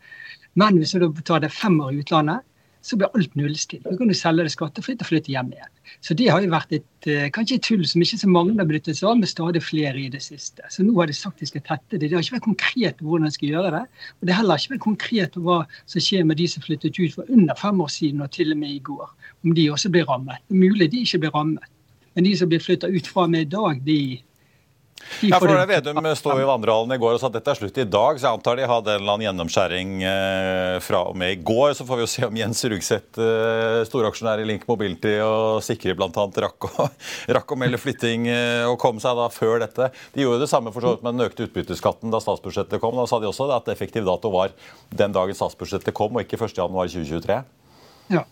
Men 0.58 0.78
hvis 0.80 0.94
du 0.96 1.08
betaler 1.11 1.52
fem 1.52 1.76
år 1.82 1.92
i 1.92 2.00
utlandet, 2.00 2.46
så 2.84 2.98
blir 3.00 3.12
alt 3.16 3.36
nullstilt. 3.38 3.84
Da 3.86 3.96
kan 3.96 4.10
du 4.10 4.14
selge 4.16 4.44
det 4.44 4.52
skattefritt 4.52 5.00
og 5.00 5.08
flytte 5.08 5.32
hjem 5.32 5.52
igjen. 5.54 5.70
Så 6.04 6.16
det 6.18 6.26
har 6.28 6.42
jo 6.44 6.50
vært 6.52 6.72
et, 6.76 7.08
eh, 7.08 7.30
kanskje 7.32 7.56
et 7.56 7.64
tull 7.64 7.84
som 7.88 8.02
ikke 8.04 8.18
så 8.20 8.28
mange 8.28 8.56
har 8.58 8.68
benyttet 8.68 8.98
seg 8.98 9.08
av, 9.08 9.18
med 9.18 9.28
stadig 9.28 9.62
flere 9.64 9.96
i 10.02 10.10
det 10.12 10.20
siste. 10.20 10.60
Så 10.68 10.84
nå 10.84 10.92
har 10.98 11.08
de 11.08 11.16
sagt 11.16 11.40
de 11.40 11.48
skal 11.48 11.64
tette 11.64 11.96
det. 11.96 12.10
Det 12.10 12.12
har 12.12 12.20
ikke 12.20 12.36
vært 12.36 12.48
konkret 12.50 12.98
på 12.98 13.08
hvordan 13.08 13.24
de 13.24 13.32
skal 13.32 13.48
gjøre 13.48 13.70
det. 13.72 13.84
Og 14.20 14.26
det 14.26 14.34
har 14.34 14.42
heller 14.42 14.60
ikke 14.60 14.74
vært 14.74 14.84
konkret 14.84 15.32
på 15.32 15.44
hva 15.46 15.58
som 15.86 16.00
skjer 16.00 16.26
med 16.28 16.36
de 16.36 16.46
som 16.46 16.62
flyttet 16.62 17.00
ut 17.00 17.14
for 17.14 17.24
under 17.30 17.54
fem 17.54 17.80
år 17.80 17.88
siden 17.88 18.20
og 18.20 18.30
til 18.30 18.52
og 18.52 18.58
med 18.58 18.76
i 18.76 18.84
går. 18.84 19.08
Om 19.44 19.54
de 19.54 19.70
også 19.72 19.90
blir 19.90 20.04
rammet. 20.04 20.44
Det 20.48 20.54
er 20.54 20.68
mulig 20.68 20.90
de 20.92 21.04
ikke 21.08 21.24
blir 21.24 21.34
rammet. 21.34 21.64
Men 22.14 22.24
de 22.24 22.36
som 22.36 22.48
blir 22.48 22.62
flytta 22.62 22.86
ut 22.92 23.06
fra 23.06 23.26
med 23.26 23.48
i 23.48 23.50
dag, 23.56 23.80
de, 23.86 24.22
ja, 25.25 25.38
for 25.38 25.49
det 25.49 25.66
Vedum 25.68 26.06
sto 26.16 26.34
i 26.38 26.46
vandrehallen 26.46 26.94
i 26.94 26.99
går 27.00 27.16
og 27.16 27.20
sa 27.23 27.28
at 27.30 27.37
dette 27.37 27.52
er 27.52 27.58
slutt 27.58 27.78
i 27.80 27.87
dag, 27.88 28.18
så 28.18 28.28
jeg 28.28 28.38
antar 28.38 28.58
de 28.58 28.66
hadde 28.68 28.92
en 28.94 29.00
eller 29.02 29.14
annen 29.14 29.26
gjennomskjæring 29.28 29.94
eh, 30.08 30.76
fra 30.84 31.02
og 31.11 31.18
med 31.20 31.34
i 31.34 31.38
går. 31.46 31.75
Så 31.78 31.87
får 31.88 32.00
vi 32.00 32.04
jo 32.04 32.11
se 32.11 32.26
om 32.26 32.38
Jens 32.38 32.64
Rugseth, 32.73 33.23
eh, 33.23 33.80
storaksjonær 33.88 34.42
i 34.42 34.49
Link 34.49 34.66
Mobility 34.70 35.16
og 35.25 35.62
Sikre 35.64 35.96
bl.a. 35.99 36.26
Rakk, 36.46 36.68
rakk 37.38 37.56
å 37.56 37.61
melde 37.61 37.80
flytting 37.80 38.28
eh, 38.32 38.64
og 38.68 38.78
kom 38.82 39.00
seg 39.02 39.18
da 39.18 39.30
før 39.32 39.62
dette. 39.64 39.90
De 40.14 40.25
gjorde 40.25 40.44
det 40.44 40.50
samme 40.52 40.75
for 40.75 40.84
så 40.84 40.94
vidt 40.94 41.06
med 41.06 41.18
den 41.18 41.28
økte 41.28 41.49
utbytteskatten 41.49 42.14
da 42.14 42.23
statsbudsjettet 42.25 42.82
kom. 42.82 42.99
Da 43.00 43.08
sa 43.11 43.20
de 43.23 43.30
også 43.30 43.49
at 43.54 43.70
effektiv 43.73 44.06
dato 44.08 44.32
var 44.34 44.54
den 44.94 45.14
dagen 45.14 45.37
statsbudsjettet 45.37 45.96
kom, 45.96 46.16
og 46.16 46.26
ikke 46.26 46.40
1.1.2023. 46.40 47.42
Ja. 48.12 48.25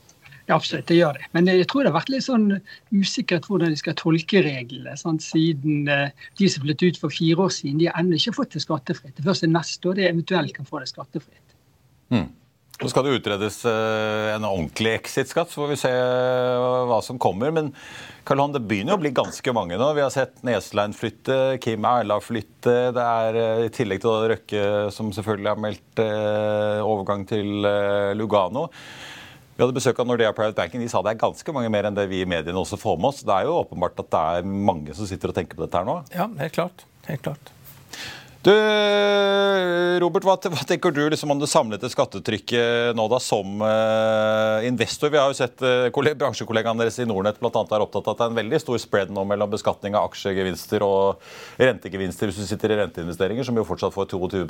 Ja, 0.49 0.57
absolutt, 0.57 0.89
det 0.91 0.99
gjør 0.99 1.19
det. 1.19 1.29
Men 1.37 1.47
jeg 1.47 1.69
tror 1.71 1.85
det 1.85 1.93
har 1.93 2.01
vært 2.01 2.11
litt 2.11 2.27
sånn 2.27 2.49
usikkert 2.91 3.47
hvordan 3.47 3.75
de 3.75 3.79
skal 3.79 3.95
tolke 3.99 4.43
reglene. 4.43 4.97
Sånn, 4.99 5.21
siden 5.23 5.87
eh, 5.91 6.29
de 6.41 6.51
som 6.51 6.65
flyttet 6.65 6.97
ut 6.97 7.03
for 7.05 7.15
fire 7.15 7.47
år 7.47 7.53
siden, 7.55 7.79
de 7.79 7.89
har 7.89 7.99
ennå 8.01 8.19
ikke 8.19 8.35
fått 8.41 8.57
det 8.57 8.65
skattefritt. 8.65 9.15
Det 9.19 9.27
første 9.27 9.51
neste 9.51 9.91
år 9.91 10.01
de 10.01 10.09
eventuelt 10.09 10.55
kan 10.57 10.67
få 10.67 10.83
det 10.83 10.91
skattefritt. 10.91 11.59
Mm. 12.13 12.27
Så 12.83 12.91
skal 12.91 13.07
det 13.07 13.21
utredes 13.21 13.61
eh, 13.71 14.33
en 14.33 14.49
ordentlig 14.49 14.97
exit-skatt, 14.97 15.53
så 15.53 15.63
får 15.63 15.71
vi 15.71 15.79
se 15.85 15.93
eh, 15.95 16.83
hva 16.91 16.99
som 17.07 17.23
kommer. 17.23 17.55
Men 17.55 17.71
Karl 18.27 18.43
Han, 18.43 18.57
det 18.57 18.65
begynner 18.67 18.99
å 18.99 19.03
bli 19.05 19.15
ganske 19.15 19.55
mange 19.55 19.79
nå. 19.79 19.93
Vi 19.95 20.03
har 20.03 20.11
sett 20.11 20.43
Neslein 20.43 20.97
flytte, 20.97 21.39
Kim 21.63 21.87
Erla 21.87 22.19
flytte. 22.19 22.77
Det 22.99 23.07
er 23.07 23.41
i 23.69 23.71
tillegg 23.79 24.03
til 24.03 24.29
Røkke, 24.35 24.67
som 24.95 25.15
selvfølgelig 25.15 25.53
har 25.55 25.65
meldt 25.71 26.03
overgang 26.83 27.27
til 27.31 27.63
Lugano. 28.19 28.67
Vi 29.63 29.67
hadde 29.69 29.77
besøk 29.77 30.01
av 30.03 30.09
Nordea 30.11 30.33
Private 30.35 30.57
Banking. 30.59 30.81
De 30.83 30.89
sa 30.91 30.99
det 31.07 31.13
er 31.13 31.19
ganske 31.21 31.53
mange 31.55 31.69
mer 31.71 31.87
enn 31.87 31.95
det 31.95 32.09
vi 32.11 32.25
i 32.25 32.27
mediene 32.27 32.59
også 32.59 32.75
får 32.83 32.97
med 32.99 33.13
oss. 33.13 33.21
Det 33.23 33.31
er 33.31 33.45
jo 33.47 33.61
åpenbart 33.61 34.01
at 34.03 34.09
det 34.11 34.23
er 34.33 34.49
mange 34.51 34.97
som 34.99 35.07
sitter 35.07 35.31
og 35.31 35.37
tenker 35.37 35.55
på 35.55 35.63
dette 35.63 35.79
her 35.79 35.87
nå. 35.87 35.95
Ja, 36.11 36.27
helt 36.41 36.57
klart. 36.57 36.83
Helt 37.07 37.23
klart. 37.23 37.53
Du, 38.43 38.51
Robert, 40.03 40.27
hva, 40.27 40.35
tenker 40.67 40.91
du 40.91 41.05
liksom 41.15 41.31
om 41.31 41.39
det 41.39 41.47
samlede 41.47 41.93
skattetrykket 41.93 42.99
nå 42.99 43.07
da 43.07 43.23
som 43.23 43.63
uh, 43.63 44.67
investor? 44.67 45.15
Vi 45.15 45.23
har 45.23 45.31
jo 45.31 45.39
sett 45.39 45.63
uh, 45.63 45.87
bransjekollegaene 45.95 46.83
deres 46.83 46.99
i 46.99 47.07
Nordnett 47.07 47.39
blant 47.39 47.61
annet 47.61 47.79
er 47.79 47.87
opptatt 47.87 48.11
av 48.11 48.17
at 48.17 48.19
det 48.19 48.27
er 48.27 48.35
en 48.35 48.43
veldig 48.43 48.63
stor 48.65 48.83
spread 48.83 49.15
nå 49.15 49.23
mellom 49.31 49.55
beskatning 49.55 49.95
av 49.95 50.11
aksjegevinster 50.11 50.83
og 50.83 51.23
rentegevinster 51.63 52.33
hvis 52.33 52.43
du 52.43 52.51
sitter 52.51 52.75
i 52.75 52.83
renteinvesteringer, 52.83 53.47
som 53.47 53.63
jo 53.63 53.69
fortsatt 53.71 53.95
får 53.95 54.11
22 54.11 54.43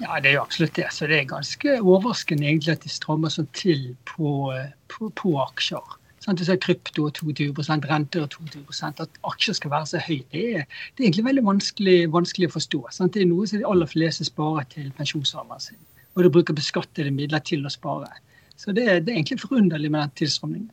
Ja, 0.00 0.18
det 0.20 0.30
er 0.30 0.34
jo 0.36 0.42
absolutt 0.42 0.76
det. 0.76 0.88
Så 0.92 1.08
det 1.08 1.20
er 1.20 1.30
ganske 1.30 1.78
overraskende 1.80 2.48
egentlig 2.48 2.74
at 2.74 2.84
de 2.84 2.92
strammer 2.92 3.32
sånn 3.32 3.48
til 3.56 3.94
på, 4.08 4.52
på, 4.92 5.08
på 5.16 5.32
aksjer. 5.40 5.96
Sånn, 6.24 6.36
Du 6.36 6.44
ser 6.44 6.58
krypto 6.60 7.06
og 7.06 7.16
22 7.16 7.52
renter 7.86 8.26
og 8.26 8.30
22 8.34 8.90
At 8.90 9.20
aksjer 9.30 9.56
skal 9.56 9.72
være 9.72 9.90
så 9.92 10.02
høyt, 10.02 10.26
det 10.32 10.44
er, 10.60 10.66
det 10.66 11.02
er 11.02 11.08
egentlig 11.08 11.26
veldig 11.28 11.46
vanskelig, 11.46 11.98
vanskelig 12.12 12.50
å 12.50 12.56
forstå. 12.58 12.82
Sånn, 12.98 13.12
Det 13.14 13.22
er 13.22 13.30
noe 13.30 13.46
som 13.46 13.62
de 13.62 13.68
aller 13.68 13.90
fleste 13.90 14.26
sparer 14.28 14.68
til 14.74 14.92
pensjonsalderen 14.98 15.64
sin. 15.64 15.82
Og 16.16 16.24
de 16.24 16.32
bruker 16.32 16.56
beskattede 16.56 17.12
midler 17.12 17.44
til 17.44 17.64
å 17.64 17.72
spare. 17.72 18.10
Så 18.56 18.72
det, 18.72 18.88
det 19.04 19.12
er 19.12 19.18
egentlig 19.20 19.40
forunderlig 19.44 19.90
med 19.92 20.00
den 20.02 20.16
tilstrømningen. 20.22 20.70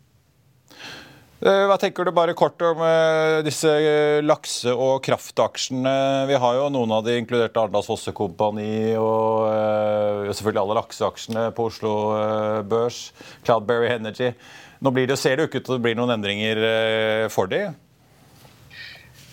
Eh, 1.43 1.65
hva 1.67 1.75
tenker 1.75 2.07
du 2.07 2.13
bare 2.15 2.31
kort 2.39 2.62
om 2.63 2.79
uh, 2.79 3.41
disse 3.43 3.67
uh, 3.67 4.21
lakse- 4.23 4.71
og 4.71 5.01
kraftaksjene? 5.03 5.91
Vi 6.29 6.38
har 6.39 6.55
jo 6.55 6.69
noen 6.71 6.93
av 6.95 7.01
de 7.03 7.17
inkludert 7.19 7.57
Arendals 7.59 7.89
Fosse 7.89 8.13
Kompani 8.15 8.93
og 8.95 9.50
selvfølgelig 10.29 10.62
alle 10.62 10.77
lakseaksjene 10.79 11.43
på 11.57 11.65
Oslo 11.67 11.93
Børs. 12.71 13.09
Cloudberry 13.43 13.91
Energy. 13.91 14.31
Nå 14.79 14.93
det, 14.95 15.19
ser 15.19 15.35
det 15.35 15.43
jo 15.43 15.51
ikke 15.51 15.59
ut 15.59 15.67
til 15.67 15.75
det 15.75 15.83
blir 15.83 16.00
noen 16.00 16.15
endringer 16.15 16.63
for 17.31 17.51
de. 17.51 17.65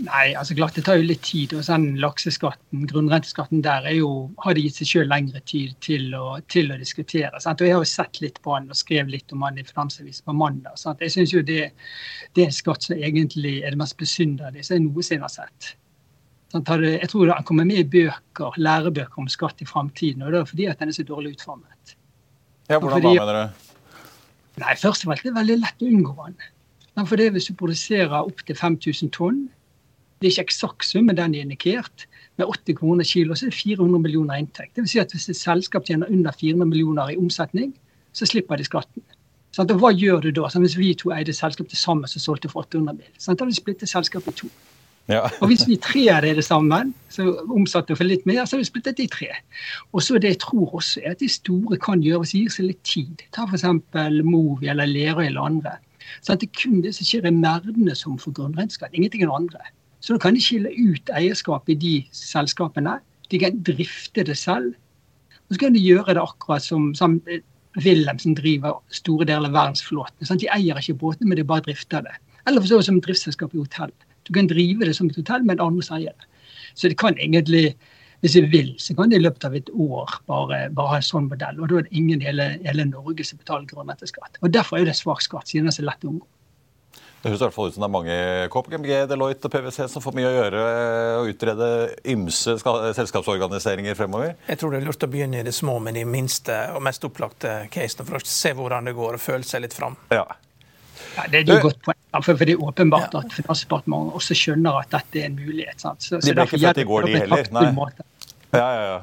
Nei, 0.00 0.30
altså 0.38 0.54
klart 0.56 0.76
det 0.78 0.86
tar 0.86 0.96
jo 0.96 1.04
litt 1.04 1.22
tid. 1.26 1.52
og 1.56 1.64
sånn 1.66 1.98
Lakseskatten, 2.00 2.86
grunnrenteskatten 2.88 3.60
der 3.64 3.84
er 3.90 3.98
jo, 3.98 4.30
har 4.40 4.56
det 4.56 4.62
gitt 4.64 4.78
seg 4.80 4.88
selv 4.90 5.12
lengre 5.12 5.42
tid 5.50 5.74
til 5.84 6.14
å, 6.16 6.38
til 6.52 6.72
å 6.72 6.78
diskutere. 6.80 7.40
Sant? 7.42 7.60
og 7.60 7.68
Jeg 7.68 7.76
har 7.76 7.84
jo 7.84 7.90
sett 7.90 8.20
litt 8.24 8.40
på 8.44 8.54
han 8.54 8.70
og 8.70 8.78
skrev 8.78 9.10
litt 9.12 9.34
om 9.36 9.44
han 9.44 9.60
i 9.60 9.66
Finansavisen 9.66 10.24
på 10.28 10.36
mandag. 10.36 10.78
Sant? 10.80 11.04
Jeg 11.04 11.12
syns 11.16 11.34
jo 11.34 11.42
det, 11.44 11.72
det, 12.32 12.46
er 12.46 12.48
en 12.48 12.56
skatt 12.56 12.88
som 12.88 12.96
egentlig 12.96 13.58
er 13.60 13.74
det 13.74 13.82
mest 13.82 13.98
besynderlige 14.00 14.64
som 14.66 14.78
jeg 14.78 14.86
noensinne 14.86 15.28
har 15.28 15.34
sett. 15.34 15.74
Sant? 16.54 16.72
Jeg 16.86 17.12
tror 17.12 17.34
han 17.34 17.46
kommer 17.50 17.68
med 17.68 17.84
i 17.84 17.88
bøker, 17.98 18.56
lærebøker 18.56 19.20
om 19.20 19.28
skatt 19.28 19.60
i 19.60 19.68
framtiden. 19.68 20.24
Og 20.24 20.32
det 20.32 20.40
er 20.40 20.50
fordi 20.54 20.70
at 20.72 20.80
den 20.80 20.94
er 20.94 20.96
så 20.96 21.06
dårlig 21.12 21.36
utformet. 21.36 21.96
Ja, 22.70 22.78
Hvordan 22.78 22.96
fordi, 23.02 23.14
da, 23.20 23.26
mener 23.26 23.36
du? 23.36 23.68
Nei, 24.64 24.74
Først 24.80 25.04
og 25.04 25.10
fremst 25.10 25.28
det 25.28 25.34
er 25.34 25.40
veldig 25.42 25.60
lett 25.60 25.84
å 25.84 25.92
unngå 25.92 26.16
den. 26.24 26.50
For 27.04 27.16
det 27.16 27.32
Hvis 27.32 27.46
du 27.48 27.56
produserer 27.56 28.20
opptil 28.20 28.56
5000 28.56 29.12
tonn, 29.12 29.48
det 30.20 30.28
er 30.28 30.34
ikke 30.34 30.48
eksakt 30.50 30.84
sum, 30.84 31.06
men 31.08 31.16
den 31.16 31.34
er 31.34 31.46
indikert. 31.46 32.06
Med 32.36 32.46
80 32.46 32.76
kroner 32.76 33.04
kilo 33.04 33.36
så 33.36 33.46
er 33.46 33.54
det 33.54 33.60
400 33.60 34.02
millioner 34.02 34.40
inntekt. 34.40 34.74
Det 34.76 34.84
vil 34.84 34.92
si 34.92 35.00
at 35.00 35.12
Hvis 35.12 35.28
et 35.28 35.36
selskap 35.36 35.86
tjener 35.86 36.10
under 36.10 36.32
400 36.32 36.68
millioner 36.68 37.10
i 37.10 37.16
omsetning, 37.16 37.72
så 38.12 38.26
slipper 38.26 38.56
de 38.56 38.64
skatten. 38.64 39.02
Sånn, 39.50 39.70
og 39.70 39.80
hva 39.82 39.90
gjør 39.90 40.20
du 40.22 40.30
da? 40.30 40.48
Sånn, 40.50 40.62
hvis 40.62 40.76
vi 40.78 40.92
to 40.94 41.10
eide 41.14 41.32
selskap 41.34 41.68
til 41.68 41.78
sammen 41.78 42.10
som 42.10 42.22
solgte 42.22 42.50
for 42.52 42.62
800 42.68 42.98
mill., 42.98 43.14
sånn, 43.18 43.34
da 43.34 43.44
hadde 43.44 43.54
vi 43.54 43.62
splittet 43.62 43.90
selskapet 43.90 44.36
i 44.36 44.42
to. 44.44 44.50
Ja. 45.10 45.24
og 45.40 45.48
hvis 45.50 45.64
vi 45.66 45.74
tre 45.82 46.04
hadde 46.06 46.36
det 46.38 46.44
sammen, 46.46 46.92
så 47.10 47.24
omsatte 47.50 47.96
for 47.98 48.06
litt 48.06 48.26
mer, 48.28 48.44
så 48.44 48.54
hadde 48.54 48.62
vi 48.62 48.68
splittet 48.68 49.00
i 49.02 49.08
tre. 49.10 49.30
Og 49.90 50.04
så 50.06 50.20
det 50.22 50.36
jeg 50.36 50.40
tror 50.44 50.76
også 50.78 51.02
er 51.02 51.16
at 51.16 51.22
de 51.24 51.28
store 51.32 51.80
kan 51.82 52.04
gjøre 52.04 52.22
hvis 52.22 52.34
de 52.36 52.42
gir 52.44 52.54
seg 52.54 52.68
litt 52.68 52.82
tid. 52.86 53.24
Ta 53.34 53.48
f.eks. 53.48 53.66
Movi 54.22 54.70
eller 54.70 54.86
Lerøy 54.86 55.24
eller 55.26 55.48
andre. 55.48 55.74
Sånn 56.20 56.36
at 56.36 56.44
det 56.44 56.50
er 56.50 56.60
kun 56.60 56.78
det 56.84 56.94
som 56.94 57.08
skjer 57.08 57.26
i 57.26 57.34
merdene 57.34 57.96
som 57.98 58.20
får 58.22 58.36
grunnregnskap, 58.38 58.94
ingenting 58.94 59.26
enn 59.26 59.34
andre. 59.34 59.72
Så 60.00 60.16
da 60.16 60.22
kan 60.22 60.36
de 60.36 60.42
skille 60.42 60.72
ut 60.72 61.12
eierskapet 61.12 61.74
i 61.76 61.80
de 61.80 61.94
selskapene. 62.16 62.98
De 63.30 63.40
kan 63.42 63.60
drifte 63.66 64.24
det 64.26 64.36
selv. 64.38 64.72
Og 65.48 65.54
så 65.54 65.64
kan 65.64 65.74
de 65.76 65.82
gjøre 65.82 66.14
det 66.16 66.22
akkurat 66.22 66.64
som, 66.64 66.92
som 66.94 67.18
Wilhelmsen 67.78 68.34
driver 68.38 68.80
store 68.94 69.26
deler 69.28 69.50
av 69.50 69.54
verdensflåten. 69.54 70.26
Sant? 70.26 70.42
De 70.42 70.50
eier 70.54 70.78
ikke 70.80 70.98
båtene, 70.98 71.30
men 71.30 71.38
de 71.38 71.46
bare 71.46 71.66
drifter 71.66 72.02
det. 72.06 72.16
Eller 72.48 72.62
for 72.62 72.70
så 72.70 72.80
vidt 72.80 72.88
som 72.88 72.98
et 72.98 73.06
driftsselskap 73.06 73.54
i 73.54 73.60
hotell. 73.60 73.92
Du 74.26 74.32
kan 74.34 74.48
drive 74.50 74.86
det 74.86 74.96
som 74.96 75.10
et 75.10 75.18
hotell, 75.18 75.44
men 75.46 75.62
andre 75.62 75.84
eier 75.96 76.14
det. 76.16 76.28
Så 76.74 76.88
det 76.88 76.98
kan 76.98 77.18
egentlig, 77.18 77.76
hvis 78.20 78.36
de 78.38 78.42
vil, 78.50 78.74
så 78.78 78.94
kan 78.96 79.10
de 79.10 79.18
i 79.18 79.22
løpet 79.22 79.44
av 79.44 79.54
et 79.58 79.70
år 79.74 80.18
bare, 80.30 80.60
bare 80.74 80.94
ha 80.94 80.98
en 81.00 81.06
sånn 81.06 81.28
modell. 81.30 81.60
Og 81.60 81.70
da 81.70 81.80
er 81.80 81.88
det 81.88 81.98
ingen 82.02 82.22
i 82.22 82.30
hele, 82.30 82.50
hele 82.64 82.86
Norge 82.88 83.26
som 83.26 83.40
betaler 83.40 83.68
grunnrenteskatt. 83.70 84.40
Og 84.40 84.54
derfor 84.54 84.80
er 84.80 84.88
det 84.88 84.96
svak 84.98 85.22
skatt, 85.24 85.50
siden 85.50 85.68
det 85.68 85.74
er 85.74 85.80
så 85.80 85.86
lett 85.88 86.06
å 86.06 86.14
unngå. 86.14 86.26
Det 87.20 87.28
høres 87.28 87.40
i 87.42 87.44
hvert 87.44 87.52
fall 87.54 87.68
ut 87.68 87.74
som 87.74 87.82
det 87.84 87.88
er 87.90 87.92
mange 87.92 88.14
KPMG, 88.54 88.90
Deloitte 89.10 89.48
og 89.48 89.52
PwC 89.52 89.78
som 89.92 90.00
får 90.00 90.14
mye 90.16 90.28
å 90.28 90.36
gjøre 90.38 90.60
og 91.20 91.32
utrede 91.34 91.66
ymse 92.08 92.54
selskapsorganiseringer 92.96 93.98
fremover? 93.98 94.38
Jeg 94.48 94.60
tror 94.62 94.72
det 94.72 94.80
er 94.80 94.86
lurt 94.88 95.04
å 95.04 95.10
begynne 95.12 95.42
i 95.42 95.44
det 95.44 95.52
små 95.52 95.76
med 95.84 95.98
de 96.00 96.06
minste 96.08 96.56
og 96.72 96.80
mest 96.86 97.04
opplagte 97.04 97.66
casene 97.74 98.08
for 98.08 98.16
å 98.16 98.24
se 98.24 98.54
hvordan 98.56 98.88
det 98.88 98.96
går 98.96 99.18
og 99.18 99.22
føle 99.22 99.44
seg 99.44 99.66
litt 99.66 99.76
fram. 99.76 99.98
Ja. 100.14 100.24
Ja, 101.16 101.26
det 101.28 101.42
er 101.42 101.56
et 101.58 101.64
godt 101.64 101.80
poeng. 101.84 101.98
For 102.24 102.40
det 102.40 102.54
er 102.54 102.64
åpenbart 102.64 103.14
ja. 103.14 103.22
at 103.22 103.36
Finansdepartementet 103.36 104.16
også 104.20 104.36
skjønner 104.38 104.80
at 104.80 104.92
dette 104.94 105.20
er 105.20 105.28
en 105.28 105.36
mulighet. 105.36 105.80
Sant? 105.82 106.04
Så, 106.06 106.20
de 106.24 106.32
ble 106.32 106.46
ikke 106.48 106.62
født 106.62 106.80
i 106.82 106.88
går, 106.88 107.08
de 107.08 107.20
heller? 107.20 107.50
Nei. 107.52 107.70
Ja, 108.56 108.64
ja, 108.64 108.84
ja. 108.86 109.00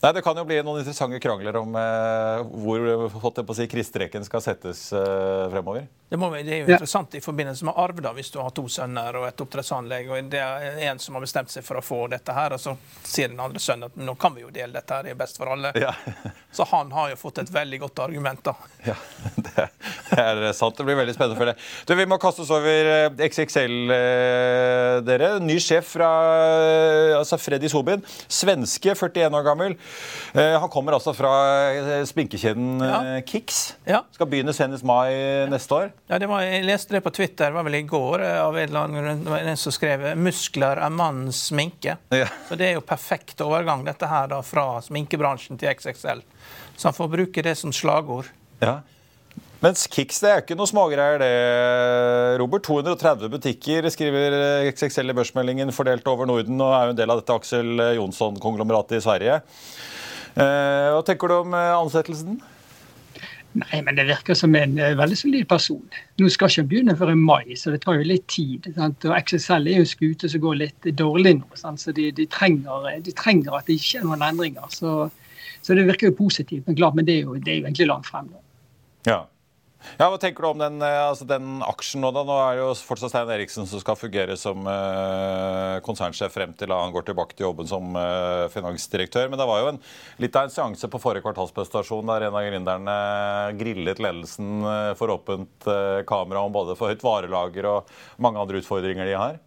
Nei, 0.00 0.12
Det 0.12 0.22
kan 0.24 0.38
jo 0.38 0.46
bli 0.48 0.56
noen 0.64 0.80
interessante 0.80 1.20
krangler 1.20 1.56
om 1.60 1.74
eh, 1.76 2.42
hvor 2.64 3.08
fått 3.20 3.42
på 3.44 3.52
å 3.52 3.56
si, 3.58 3.66
kristreken 3.68 4.24
skal 4.24 4.40
settes 4.40 4.86
eh, 4.96 5.48
fremover. 5.52 5.84
Det, 6.10 6.16
må, 6.18 6.30
det, 6.34 6.48
er 6.50 6.62
jo 6.64 6.70
interessant 6.72 7.12
i 7.14 7.20
forbindelse 7.22 7.66
med 7.68 7.76
arv, 7.78 8.00
da, 8.02 8.10
hvis 8.16 8.32
du 8.32 8.40
har 8.40 8.50
to 8.56 8.64
sønner 8.72 9.14
og 9.20 9.28
et 9.28 9.42
oppdrettsanlegg, 9.44 10.08
og 10.10 10.30
det 10.32 10.40
er 10.40 10.80
en 10.88 10.98
som 10.98 11.14
har 11.14 11.22
bestemt 11.22 11.52
seg 11.52 11.62
for 11.62 11.78
å 11.78 11.84
få 11.84 12.00
dette 12.10 12.34
her, 12.34 12.56
og 12.56 12.62
så 12.62 12.74
sier 13.04 13.28
den 13.30 13.42
andre 13.44 13.60
sønnen 13.62 13.92
at 13.92 14.00
nå 14.00 14.16
kan 14.18 14.34
vi 14.34 14.42
jo 14.42 14.48
dele 14.50 14.74
dette, 14.74 14.96
her, 14.96 15.06
det 15.06 15.12
er 15.12 15.20
best 15.20 15.38
for 15.38 15.52
alle. 15.52 15.74
Ja. 15.78 15.92
så 16.56 16.66
han 16.72 16.90
har 16.96 17.12
jo 17.12 17.20
fått 17.20 17.42
et 17.44 17.52
veldig 17.52 17.82
godt 17.84 18.02
argument, 18.08 18.42
da. 18.48 18.56
Ja, 18.88 18.96
det 19.50 19.68
er 20.16 20.42
sant. 20.56 20.80
Det 20.80 20.88
blir 20.88 20.98
veldig 20.98 21.14
spennende 21.14 21.38
for 21.38 21.52
det. 21.52 21.54
Du, 21.86 21.94
Vi 22.00 22.08
må 22.08 22.18
kaste 22.22 22.42
oss 22.46 22.50
over 22.56 22.90
eh, 22.96 23.22
XXL, 23.28 23.78
eh, 23.98 24.96
dere. 25.04 25.30
Ny 25.44 25.60
sjef 25.60 25.92
fra 25.98 26.10
altså 27.20 27.36
Freddy 27.38 27.68
Sobin. 27.70 28.02
Svenske, 28.26 28.96
41 28.96 29.36
år 29.36 29.46
gammel. 29.46 29.78
Eh, 30.34 30.54
han 30.60 30.70
kommer 30.70 30.94
altså 30.96 31.14
fra 31.16 31.30
eh, 31.74 32.04
spinkekjeden 32.06 32.84
ja. 32.84 33.00
Kicks. 33.26 33.40
Kix. 33.40 33.60
Ja. 33.88 34.02
Skal 34.14 34.28
begynne 34.30 34.54
senest 34.54 34.84
mai 34.86 35.10
neste 35.50 35.76
år. 35.76 35.90
Ja, 36.10 36.18
var, 36.30 36.44
Jeg 36.46 36.66
leste 36.68 36.96
det 36.96 37.02
på 37.04 37.12
Twitter 37.14 37.50
det 37.50 37.56
var 37.56 37.66
vel 37.66 37.78
i 37.80 37.82
går 37.88 38.24
av 38.28 38.58
en 38.58 38.68
eller 38.68 38.80
annen 38.84 39.50
en 39.50 39.60
som 39.60 39.74
skrev 39.74 40.12
'Muskler 40.16 40.78
er 40.78 40.90
mannens 40.90 41.50
sminke'. 41.50 41.96
Ja. 42.14 42.28
Så 42.48 42.56
Det 42.56 42.68
er 42.68 42.74
jo 42.78 42.84
perfekt 42.84 43.40
overgang 43.40 43.84
dette 43.84 44.06
her 44.06 44.28
da, 44.28 44.42
fra 44.42 44.80
sminkebransjen 44.84 45.58
til 45.58 45.72
XXL. 45.74 46.22
Så 46.76 46.88
han 46.88 46.96
får 46.96 47.08
bruke 47.08 47.42
det 47.42 47.56
som 47.58 47.72
slagord. 47.72 48.30
Ja. 48.60 48.80
Mens 49.60 49.82
Kix 49.92 50.22
det 50.24 50.30
er 50.30 50.38
ikke 50.40 50.56
noe 50.56 50.68
smågreier, 50.68 51.20
det, 51.20 51.32
Robert. 52.40 52.64
230 52.64 53.28
butikker 53.32 53.88
skriver 53.92 54.36
XXL 54.70 55.12
i 55.12 55.16
børsmeldingen, 55.18 55.72
fordelt 55.76 56.06
over 56.08 56.28
Norden, 56.28 56.62
og 56.64 56.72
er 56.72 56.86
jo 56.88 56.94
en 56.94 57.00
del 57.02 57.12
av 57.12 57.20
dette 57.20 57.36
Aksel 57.36 57.82
Jonsson-konglomeratet 57.98 58.96
i 58.96 59.04
Sverige. 59.04 59.42
Eh, 60.32 60.88
hva 60.94 61.02
tenker 61.04 61.28
du 61.28 61.36
om 61.42 61.54
eh, 61.58 61.74
ansettelsen? 61.76 62.38
Nei, 63.60 63.80
men 63.82 63.96
Det 63.98 64.06
virker 64.06 64.36
som 64.38 64.54
en 64.54 64.76
veldig 64.78 65.16
solid 65.18 65.48
person. 65.50 65.82
Nå 66.20 66.28
skal 66.30 66.52
ikke 66.52 66.68
begynne 66.70 66.94
før 66.96 67.10
i 67.12 67.18
mai, 67.18 67.56
så 67.58 67.72
det 67.74 67.80
tar 67.82 67.98
jo 67.98 68.06
litt 68.06 68.28
tid. 68.30 68.68
Sant? 68.76 69.04
Og 69.08 69.16
XSL 69.18 69.66
er 69.66 69.80
jo 69.80 69.86
en 69.86 69.90
skute 69.90 70.30
som 70.30 70.44
går 70.44 70.60
litt 70.60 70.88
dårlig 70.96 71.34
nå, 71.40 71.48
sant? 71.58 71.82
så 71.82 71.92
de, 71.96 72.08
de, 72.14 72.28
trenger, 72.30 72.86
de, 73.02 73.12
trenger, 73.18 73.58
at 73.58 73.66
det 73.66 73.80
ikke 73.80 74.00
er 74.00 74.06
noen 74.06 74.22
endringer. 74.22 74.70
Så, 74.70 75.10
så 75.60 75.76
det 75.76 75.88
virker 75.90 76.12
jo 76.12 76.20
positivt, 76.22 76.64
men 76.68 76.78
klart, 76.78 76.96
men 76.96 77.10
det 77.10 77.18
er 77.18 77.26
jo, 77.26 77.36
det 77.36 77.52
er 77.52 77.58
jo 77.58 77.66
egentlig 77.66 77.90
langt 77.90 78.08
frem. 78.08 78.30
nå. 78.30 78.40
Ja. 79.10 79.24
Ja, 79.98 80.08
Hva 80.10 80.18
tenker 80.20 80.44
du 80.44 80.48
om 80.50 80.60
den, 80.60 80.80
eh, 80.84 80.98
altså 81.08 81.26
den, 81.28 81.60
aksjen 81.64 82.02
nå? 82.04 82.10
da? 82.14 82.22
Nå 82.26 82.36
er 82.36 82.58
det 82.58 82.62
jo 82.62 82.70
fortsatt 82.86 83.12
Stein 83.12 83.32
Eriksen 83.32 83.68
som 83.68 83.82
skal 83.82 83.98
fungere 83.98 84.36
som 84.40 84.64
uh, 84.68 85.80
konsernsjef 85.86 86.32
frem 86.34 86.54
til 86.58 86.72
han 86.74 86.92
går 86.94 87.08
tilbake 87.08 87.36
til 87.36 87.48
jobben 87.48 87.68
som 87.70 87.96
uh, 87.96 88.46
finansdirektør. 88.52 89.30
Men 89.32 89.40
det 89.40 89.48
var 89.48 89.62
jo 89.62 89.70
en, 89.72 89.82
litt 90.22 90.36
av 90.36 90.48
en 90.48 90.54
seanse 90.54 90.90
på 90.90 91.02
forrige 91.02 91.24
kvartalsprestasjon 91.26 92.12
der 92.12 92.28
en 92.28 92.38
av 92.38 92.46
gründerne 92.48 92.96
grillet 93.60 94.02
ledelsen 94.02 94.64
for 95.00 95.16
åpent 95.16 95.68
uh, 95.68 96.00
kamera 96.08 96.44
om 96.44 96.54
både 96.54 96.76
for 96.78 96.92
høyt 96.92 97.04
varelager 97.04 97.68
og 97.70 97.94
mange 98.22 98.40
andre 98.42 98.60
utfordringer 98.60 99.08
de 99.08 99.16
har. 99.18 99.40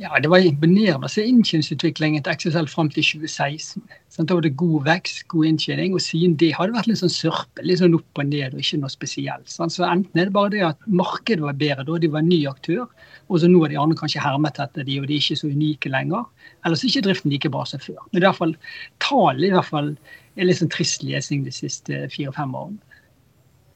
Ja, 0.00 0.18
Det 0.18 0.30
var 0.30 0.40
imponerende 0.40 1.06
å 1.06 1.10
se 1.10 1.22
inntjeningsutviklingen 1.28 2.24
til 2.24 2.34
XSL 2.34 2.68
fram 2.70 2.88
til 2.90 3.04
2016. 3.04 3.82
Sånn, 4.12 4.26
da 4.26 4.34
var 4.38 4.44
det 4.44 4.54
god 4.58 4.86
vekst, 4.88 5.20
god 5.30 5.48
inntjening. 5.50 5.92
Og 5.94 6.02
siden 6.02 6.34
det 6.40 6.50
har 6.56 6.68
det 6.68 6.76
vært 6.76 6.88
litt 6.90 7.00
sånn 7.02 7.12
sørpe, 7.12 7.62
litt 7.62 7.80
sånn 7.82 7.94
opp 7.98 8.20
og 8.20 8.26
ned 8.30 8.56
og 8.56 8.62
ikke 8.64 8.80
noe 8.80 8.92
spesielt. 8.92 9.52
Sånn, 9.52 9.70
så 9.72 9.84
enten 9.86 10.20
er 10.20 10.30
det 10.30 10.34
bare 10.34 10.52
det 10.54 10.62
at 10.66 10.88
markedet 10.88 11.44
var 11.44 11.58
bedre 11.60 11.86
da, 11.86 11.98
de 12.02 12.10
var 12.12 12.24
en 12.24 12.32
ny 12.32 12.40
aktør, 12.50 12.86
og 13.28 13.42
så 13.42 13.50
nå 13.50 13.62
er 13.64 13.74
de 13.74 13.80
andre 13.82 13.98
kanskje 14.00 14.24
hermet 14.24 14.60
etter 14.64 14.88
de, 14.88 14.98
og 15.00 15.08
de 15.08 15.18
er 15.18 15.24
ikke 15.24 15.40
så 15.42 15.52
unike 15.52 15.92
lenger. 15.92 16.24
Eller 16.64 16.78
så 16.78 16.88
er 16.88 16.94
ikke 16.94 17.06
driften 17.08 17.34
like 17.34 17.52
bra 17.52 17.66
som 17.68 17.82
før. 17.84 18.00
Men 18.10 18.22
i 18.22 18.26
hvert 18.26 18.40
fall 18.40 18.56
tallene 19.04 19.92
er 20.36 20.48
litt 20.48 20.60
sånn 20.62 20.72
trist 20.72 21.04
lesing 21.06 21.44
de 21.44 21.52
siste 21.54 22.06
fire-fem 22.12 22.56
årene. 22.56 22.80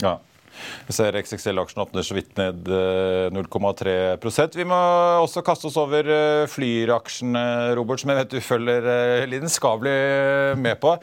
Ja. 0.03 0.17
Vi 0.87 0.95
ser 0.97 1.17
XXL-aksjen 1.21 1.83
åpner 1.83 2.07
så 2.07 2.17
vidt 2.17 2.37
ned 2.39 2.69
0,3% 3.35 4.59
Vi 4.59 4.67
må 4.69 4.79
også 5.23 5.43
kaste 5.47 5.71
oss 5.71 5.79
over 5.81 6.07
Flyr-aksjene, 6.53 7.47
Robert, 7.79 8.03
som 8.03 8.13
jeg 8.13 8.21
vet 8.21 8.37
du 8.37 8.45
følger 8.45 9.27
lidenskapelig 9.31 9.99
med 10.61 10.81
på. 10.83 10.97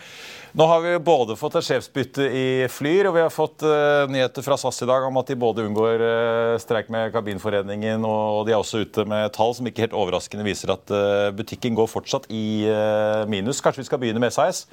Nå 0.53 0.65
har 0.69 0.83
vi 0.83 0.91
både 1.01 1.33
fått 1.33 1.55
et 1.57 1.65
sjefsbytte 1.65 2.27
i 2.29 2.45
Flyr, 2.69 3.07
og 3.09 3.15
vi 3.15 3.23
har 3.23 3.31
fått 3.33 3.63
nyheter 4.13 4.45
fra 4.45 4.57
SAS 4.61 4.83
i 4.85 4.89
dag 4.89 5.07
om 5.07 5.17
at 5.17 5.31
de 5.31 5.37
både 5.39 5.65
unngår 5.65 6.03
streik 6.61 6.91
med 6.93 7.09
Kabinforeningen, 7.15 8.05
og 8.05 8.45
de 8.45 8.53
er 8.53 8.59
også 8.59 8.83
ute 8.85 9.07
med 9.09 9.33
tall 9.33 9.55
som 9.57 9.65
ikke 9.69 9.87
helt 9.87 9.97
overraskende 9.97 10.45
viser 10.45 10.75
at 10.75 10.93
butikken 11.33 11.73
går 11.77 11.89
fortsatt 11.89 12.29
i 12.29 12.69
minus. 13.31 13.63
Kanskje 13.65 13.81
vi 13.81 13.89
skal 13.89 14.03
begynne 14.03 14.21
med 14.21 14.35
SAS? 14.35 14.67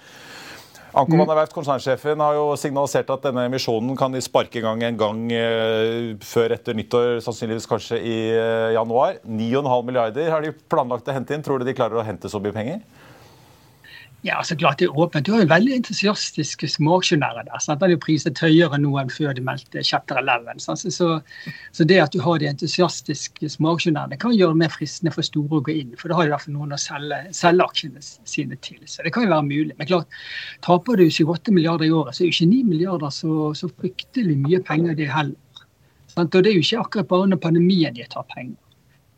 Anko 0.91 1.19
van 1.21 1.31
der 1.31 1.53
konsernsjefen, 1.55 2.23
har 2.23 2.35
jo 2.35 2.47
signalisert 2.59 3.11
at 3.15 3.27
denne 3.29 3.45
emisjonen 3.47 3.99
kan 3.99 4.15
de 4.15 4.23
sparke 4.25 4.59
i 4.59 4.65
gang 4.65 4.83
en 4.83 4.99
gang 4.99 5.21
før 6.27 6.57
etter 6.57 6.75
nyttår, 6.75 7.21
sannsynligvis 7.25 7.69
kanskje 7.71 8.01
i 8.01 8.17
januar. 8.75 9.21
9,5 9.23 9.87
milliarder 9.87 10.33
har 10.35 10.43
de 10.43 10.55
planlagt 10.73 11.07
å 11.07 11.15
hente 11.15 11.37
inn. 11.37 11.45
Tror 11.47 11.63
du 11.63 11.69
de 11.69 11.77
klarer 11.79 12.01
å 12.01 12.07
hente 12.07 12.31
så 12.33 12.43
mye 12.43 12.57
penger? 12.57 12.83
Ja, 14.23 14.43
så 14.45 14.57
klart 14.57 14.79
det 14.79 14.85
er 14.85 14.99
åpent. 15.01 15.25
Du 15.25 15.33
har 15.33 15.41
jo 15.41 15.49
veldig 15.49 15.79
entusiastiske 15.79 16.69
småaksjonærer 16.69 17.47
der. 17.47 17.61
Sant? 17.65 17.81
De 17.81 17.87
har 17.87 17.95
jo 17.95 18.01
priset 18.03 18.43
høyere 18.45 18.77
nå 18.77 18.91
enn 19.01 19.13
før 19.13 19.33
de 19.37 19.45
meldte 19.45 19.81
chapter 19.87 20.21
11. 20.21 20.61
Så, 20.61 20.77
så, 20.93 21.87
det 21.89 21.97
at 22.03 22.13
du 22.13 22.21
har 22.21 22.43
de 22.43 22.51
entusiastiske 22.51 23.49
småaksjonærene, 23.57 24.19
kan 24.21 24.37
gjøre 24.37 24.53
det 24.53 24.63
mer 24.67 24.75
fristende 24.75 25.15
for 25.15 25.25
store 25.25 25.63
å 25.63 25.65
gå 25.65 25.73
inn. 25.73 25.97
For 25.97 26.13
da 26.13 26.19
har 26.19 26.29
de 26.29 26.35
i 26.35 26.35
hvert 26.35 26.45
fall 26.45 26.57
noen 26.59 26.77
å 26.77 26.81
selge, 26.81 27.23
selge, 27.37 27.65
aksjene 27.65 28.05
sine 28.05 28.61
til. 28.61 28.83
Så 28.85 29.07
det 29.07 29.15
kan 29.17 29.25
jo 29.25 29.33
være 29.33 29.49
mulig. 29.49 29.77
Men 29.81 29.89
klart, 29.89 30.21
taper 30.69 31.01
du 31.01 31.07
7-8 31.09 31.57
milliarder 31.57 31.89
i 31.89 31.95
året, 32.03 32.13
så 32.13 32.27
er 32.27 32.29
jo 32.29 32.37
ikke 32.37 32.53
9 32.53 32.63
milliarder 32.75 33.17
så, 33.23 33.55
så 33.57 33.73
fryktelig 33.73 34.37
mye 34.45 34.61
penger 34.69 35.01
det 35.01 35.09
heller. 35.09 35.65
Sant? 36.13 36.35
Og 36.35 36.45
det 36.45 36.53
er 36.53 36.61
jo 36.61 36.67
ikke 36.67 36.85
akkurat 36.85 37.09
bare 37.09 37.31
under 37.31 37.41
pandemien 37.41 37.97
de 37.97 38.05
tar 38.13 38.29
penger. 38.37 38.59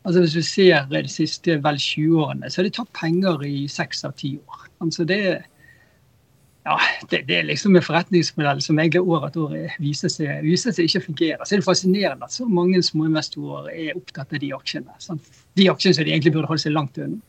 Altså 0.03 0.19
Hvis 0.19 0.35
vi 0.35 0.43
ser 0.43 0.87
de 0.91 1.07
siste 1.07 1.57
vel 1.63 1.79
20 1.79 2.19
årene, 2.25 2.49
så 2.51 2.59
har 2.59 2.67
de 2.67 2.75
tatt 2.75 2.91
penger 2.97 3.43
i 3.47 3.67
seks 3.71 4.03
av 4.03 4.15
ti 4.19 4.35
år. 4.37 4.65
Altså 4.83 5.05
det, 5.07 5.19
ja, 6.63 6.77
det, 7.11 7.21
det, 7.27 7.37
er 7.37 7.47
liksom 7.47 7.75
en 7.75 7.83
forretningsmodell 7.83 8.61
som 8.63 8.79
egentlig 8.79 9.03
år 9.03 9.27
etter 9.27 9.43
år 9.45 9.77
viser 9.83 10.11
seg, 10.11 10.43
viser 10.43 10.75
seg 10.75 10.87
ikke 10.87 11.05
fungerer. 11.09 11.43
Så 11.43 11.55
er 11.55 11.63
det 11.63 11.67
fascinerende 11.67 12.27
at 12.27 12.35
så 12.35 12.47
mange 12.47 12.79
småinvestorer 12.83 13.71
er 13.71 13.99
opptatt 13.99 14.35
av 14.35 14.43
de 14.43 14.51
aksjene. 14.55 14.97
Sant? 15.03 15.29
De 15.59 15.69
aksjene 15.71 15.97
som 15.97 16.07
de 16.07 16.15
egentlig 16.15 16.35
burde 16.35 16.51
holde 16.51 16.63
seg 16.65 16.75
langt 16.75 16.99
unna. 16.99 17.19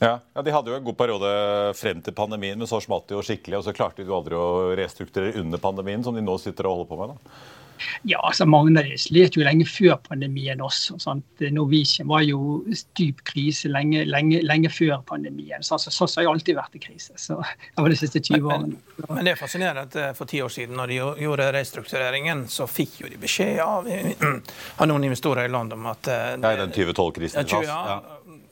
Ja, 0.00 0.14
ja, 0.32 0.42
De 0.42 0.52
hadde 0.52 0.72
jo 0.72 0.78
en 0.78 0.84
god 0.84 0.96
periode 0.96 1.30
frem 1.76 2.00
til 2.00 2.16
pandemien, 2.16 2.56
men 2.56 2.68
så 2.68 2.80
smalt 2.80 3.08
de 3.10 3.18
jo 3.18 3.24
skikkelig. 3.24 3.58
Og 3.58 3.66
så 3.66 3.76
klarte 3.76 4.00
de 4.00 4.08
jo 4.08 4.16
aldri 4.16 4.36
å 4.36 4.72
restrukturere 4.78 5.40
under 5.42 5.60
pandemien, 5.60 6.04
som 6.04 6.16
de 6.16 6.24
nå 6.24 6.38
sitter 6.40 6.68
og 6.68 6.78
holder 6.78 6.88
på 6.88 7.00
med. 7.00 7.12
da. 7.16 7.59
Ja, 8.08 8.20
altså 8.22 8.46
Mange 8.48 8.82
slet 9.00 9.36
jo 9.36 9.44
lenge 9.44 9.66
før 9.68 9.96
pandemien 10.04 10.60
også. 10.64 10.98
Sant? 11.02 11.44
Norwegian 11.52 12.08
var 12.10 12.24
jo 12.26 12.62
dyp 12.98 13.22
krise 13.26 13.70
lenge, 13.70 14.04
lenge, 14.08 14.42
lenge 14.46 14.70
før 14.72 15.00
pandemien. 15.06 15.62
Så 15.62 15.76
altså, 15.76 15.92
SAS 15.94 16.18
har 16.18 16.28
jo 16.28 16.34
alltid 16.34 16.58
vært 16.58 16.76
i 16.76 16.82
krise. 16.82 17.16
så 17.16 17.40
det 17.40 17.82
var 17.82 17.92
de 17.92 17.98
siste 17.98 18.20
20 18.20 18.46
årene. 18.46 18.78
Men, 18.96 19.06
men, 19.08 19.24
det 19.24 19.34
er 19.34 19.40
fascinerende 19.40 19.86
at 19.88 19.98
eh, 20.00 20.12
for 20.18 20.30
ti 20.30 20.42
år 20.44 20.52
siden, 20.52 20.76
når 20.78 20.92
de 20.92 21.00
gjorde 21.24 21.50
restruktureringen, 21.56 22.46
så 22.52 22.68
fikk 22.70 23.00
jo 23.04 23.12
de 23.12 23.20
beskjed 23.20 23.60
av, 23.64 23.88
av 23.88 24.90
noen 24.90 25.10
investorer 25.10 25.48
i 25.48 25.52
land 25.52 25.76
om 25.76 25.90
at 25.90 26.04
det, 26.08 26.20
Ja, 26.40 26.54
i 26.54 26.60
den 26.60 26.74
2012-krisen. 26.74 27.48
Ja, 27.66 28.00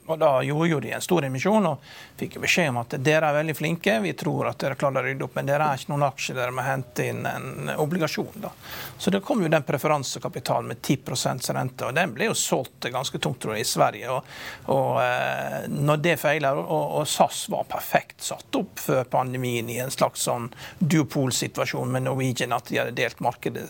og 0.09 0.17
Da 0.21 0.31
gjorde 0.45 0.71
jo 0.71 0.81
de 0.81 0.93
en 0.97 1.05
stor 1.05 1.27
emisjon 1.27 1.67
og 1.69 1.83
fikk 2.19 2.39
beskjed 2.43 2.73
om 2.73 2.81
at 2.83 2.97
dere 3.05 3.31
er 3.31 3.37
veldig 3.39 3.55
flinke, 3.57 3.99
vi 4.03 4.13
tror 4.19 4.51
at 4.51 4.59
dere 4.63 4.79
klarer 4.79 5.03
å 5.03 5.09
rydde 5.09 5.27
opp, 5.27 5.37
men 5.39 5.49
dere 5.49 5.69
er 5.71 5.79
ikke 5.79 5.93
noen 5.93 6.07
aksjer, 6.09 6.39
dere 6.39 6.55
må 6.55 6.65
hente 6.67 7.07
inn 7.13 7.27
en 7.29 7.71
obligasjon. 7.79 8.41
da. 8.43 8.51
Så 8.99 9.13
det 9.15 9.23
kom 9.27 9.43
jo 9.43 9.51
den 9.53 9.67
preferansekapitalen 9.67 10.73
med 10.73 10.83
10% 10.83 11.53
rente, 11.55 11.87
og 11.87 11.95
den 11.95 12.15
ble 12.17 12.31
jo 12.31 12.37
solgt 12.39 12.89
ganske 12.93 13.21
tungt 13.23 13.41
tror 13.43 13.55
jeg, 13.55 13.67
i 13.67 13.69
Sverige. 13.69 14.11
Og, 14.11 14.33
og 14.75 15.01
eh, 15.03 15.69
når 15.71 16.03
det 16.05 16.17
feiler, 16.21 16.59
og, 16.59 16.99
og, 17.01 17.07
SAS 17.09 17.45
var 17.53 17.69
perfekt 17.71 18.27
satt 18.27 18.59
opp 18.59 18.83
før 18.83 19.07
pandemien 19.09 19.71
i 19.71 19.79
en 19.83 19.93
slags 19.95 20.27
sånn 20.29 20.51
duopolsituasjon 20.79 21.95
med 21.95 22.07
Norwegian, 22.09 22.57
at 22.57 22.69
de 22.71 22.81
hadde 22.83 22.97
delt 22.99 23.23
markedet 23.25 23.69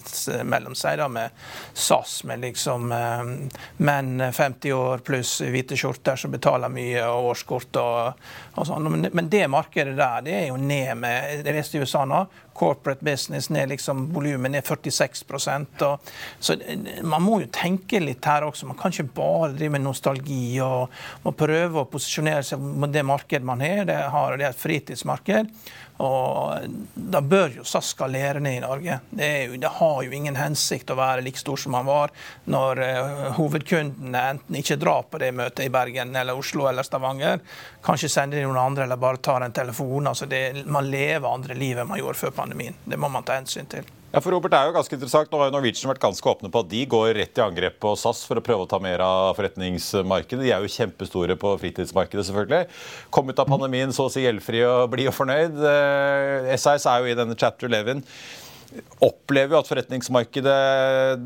mellom 0.49 0.77
seg 0.79 0.99
da 1.03 1.09
med 1.13 1.37
SAS 1.77 2.23
med 2.29 2.43
liksom 2.47 2.93
eh, 2.95 3.25
menn 3.85 4.29
50 4.33 4.75
år 4.75 5.05
pluss 5.07 5.39
hvite 5.45 5.77
skjorter 5.79 6.19
som 6.19 6.33
betaler 6.33 6.73
mye, 6.73 7.05
og 7.07 7.33
årskort 7.35 7.81
og, 7.83 8.29
sånn. 8.57 8.91
Men, 9.13 9.31
det 9.31 9.47
markedet 9.51 9.97
der, 9.99 10.23
det 10.27 10.35
er 10.35 10.47
jo 10.49 10.59
ned 10.61 10.95
med 10.99 11.45
Det 11.47 11.55
leste 11.55 11.79
i 11.79 11.83
USA 11.83 12.05
nå. 12.09 12.25
Corporate 12.59 13.05
business 13.05 13.51
ned 13.55 13.71
liksom 13.71 14.09
volumet 14.15 14.51
ned 14.51 14.67
46 14.67 15.25
og, 15.87 16.11
Så 16.41 16.57
man 17.03 17.23
må 17.23 17.41
jo 17.45 17.51
tenke 17.55 18.01
litt 18.03 18.25
her 18.25 18.47
også. 18.49 18.67
Man 18.67 18.79
kan 18.79 18.95
ikke 18.95 19.15
bare 19.15 19.53
drive 19.55 19.77
med 19.77 19.87
nostalgi 19.87 20.59
og, 20.65 20.89
og 21.23 21.37
prøve 21.39 21.85
å 21.85 21.91
posisjonere 21.91 22.43
seg 22.43 22.59
mot 22.63 22.93
det 22.93 23.05
markedet 23.07 23.47
man 23.47 23.63
har. 23.63 23.85
Det, 23.87 23.99
har, 24.15 24.37
det 24.37 24.49
er 24.49 24.57
et 24.57 24.65
fritidsmarked. 24.65 25.53
Og 25.99 26.75
Da 26.95 27.21
bør 27.25 27.57
jo 27.59 27.65
SAS 27.67 27.93
skalere 27.95 28.41
ned 28.43 28.59
i 28.59 28.63
Norge. 28.63 29.01
Det, 29.11 29.31
jo, 29.49 29.57
det, 29.59 29.71
har 29.79 30.03
jo 30.05 30.15
ingen 30.15 30.39
hensikt 30.39 30.93
å 30.95 30.99
være 30.99 31.25
like 31.27 31.41
stor 31.41 31.59
som 31.59 31.75
man 31.75 31.89
var 31.89 32.13
når 32.51 32.83
uh, 32.83 33.25
hovedkundene 33.39 34.23
enten 34.35 34.61
ikke 34.61 34.79
drar 34.79 35.09
på 35.11 35.19
det 35.23 35.33
møtet 35.35 35.67
i 35.67 35.73
Bergen 35.75 36.15
eller 36.17 36.39
Oslo 36.39 36.69
eller 36.71 36.87
Stavanger, 36.87 37.43
kanskje 37.89 38.11
sender 38.13 38.41
det 38.41 38.47
noen 38.47 38.61
andre 38.61 38.85
eller 38.85 39.01
bare 39.01 39.21
tar 39.25 39.45
en 39.45 39.55
telefon. 39.55 40.07
altså 40.07 40.29
det, 40.29 40.67
Man 40.67 40.91
lever 40.91 41.29
andre 41.29 41.57
liv 41.57 41.79
enn 41.79 41.89
man 41.89 42.01
gjorde 42.01 42.21
før 42.21 42.35
pandemien. 42.43 42.77
Det 42.85 43.01
må 43.01 43.09
man 43.13 43.25
ta 43.25 43.39
hensyn 43.41 43.69
til. 43.71 43.89
Ja, 44.09 44.23
for 44.25 44.33
Robert, 44.33 44.55
det 44.55 44.57
er 44.57 44.71
jo 44.71 44.73
ganske 44.73 44.95
interessant. 44.97 45.29
Nå 45.29 45.37
har 45.37 45.51
jo 45.51 45.53
Norwegian 45.53 45.91
vært 45.91 46.01
ganske 46.01 46.31
åpne 46.31 46.49
på 46.53 46.63
at 46.65 46.69
de 46.71 46.81
går 46.89 47.11
rett 47.19 47.41
i 47.41 47.43
angrep 47.45 47.77
på 47.83 47.93
SAS 48.01 48.23
for 48.25 48.41
å 48.41 48.45
prøve 48.45 48.65
å 48.65 48.71
ta 48.71 48.79
mer 48.81 49.03
av 49.05 49.35
forretningsmarkedet. 49.37 50.47
De 50.47 50.53
er 50.55 50.65
jo 50.65 50.73
kjempestore 50.73 51.37
på 51.37 51.53
fritidsmarkedet, 51.61 52.25
selvfølgelig. 52.31 52.71
Kom 53.13 53.29
ut 53.29 53.43
av 53.45 53.51
pandemien 53.53 53.93
så 53.93 54.09
å 54.09 54.13
si 54.13 54.25
gjeldfri 54.25 54.65
og 54.65 54.89
blid 54.95 55.11
og 55.13 55.17
fornøyd. 55.19 55.61
SAS 56.57 56.87
eh, 56.89 56.93
er 56.95 57.05
jo 57.05 57.13
i 57.13 57.19
denne 57.21 57.37
chapter 57.37 57.69
11 57.69 58.01
opplever 59.05 59.55
jo 59.55 59.61
at 59.63 59.69
forretningsmarkedet 59.71 60.57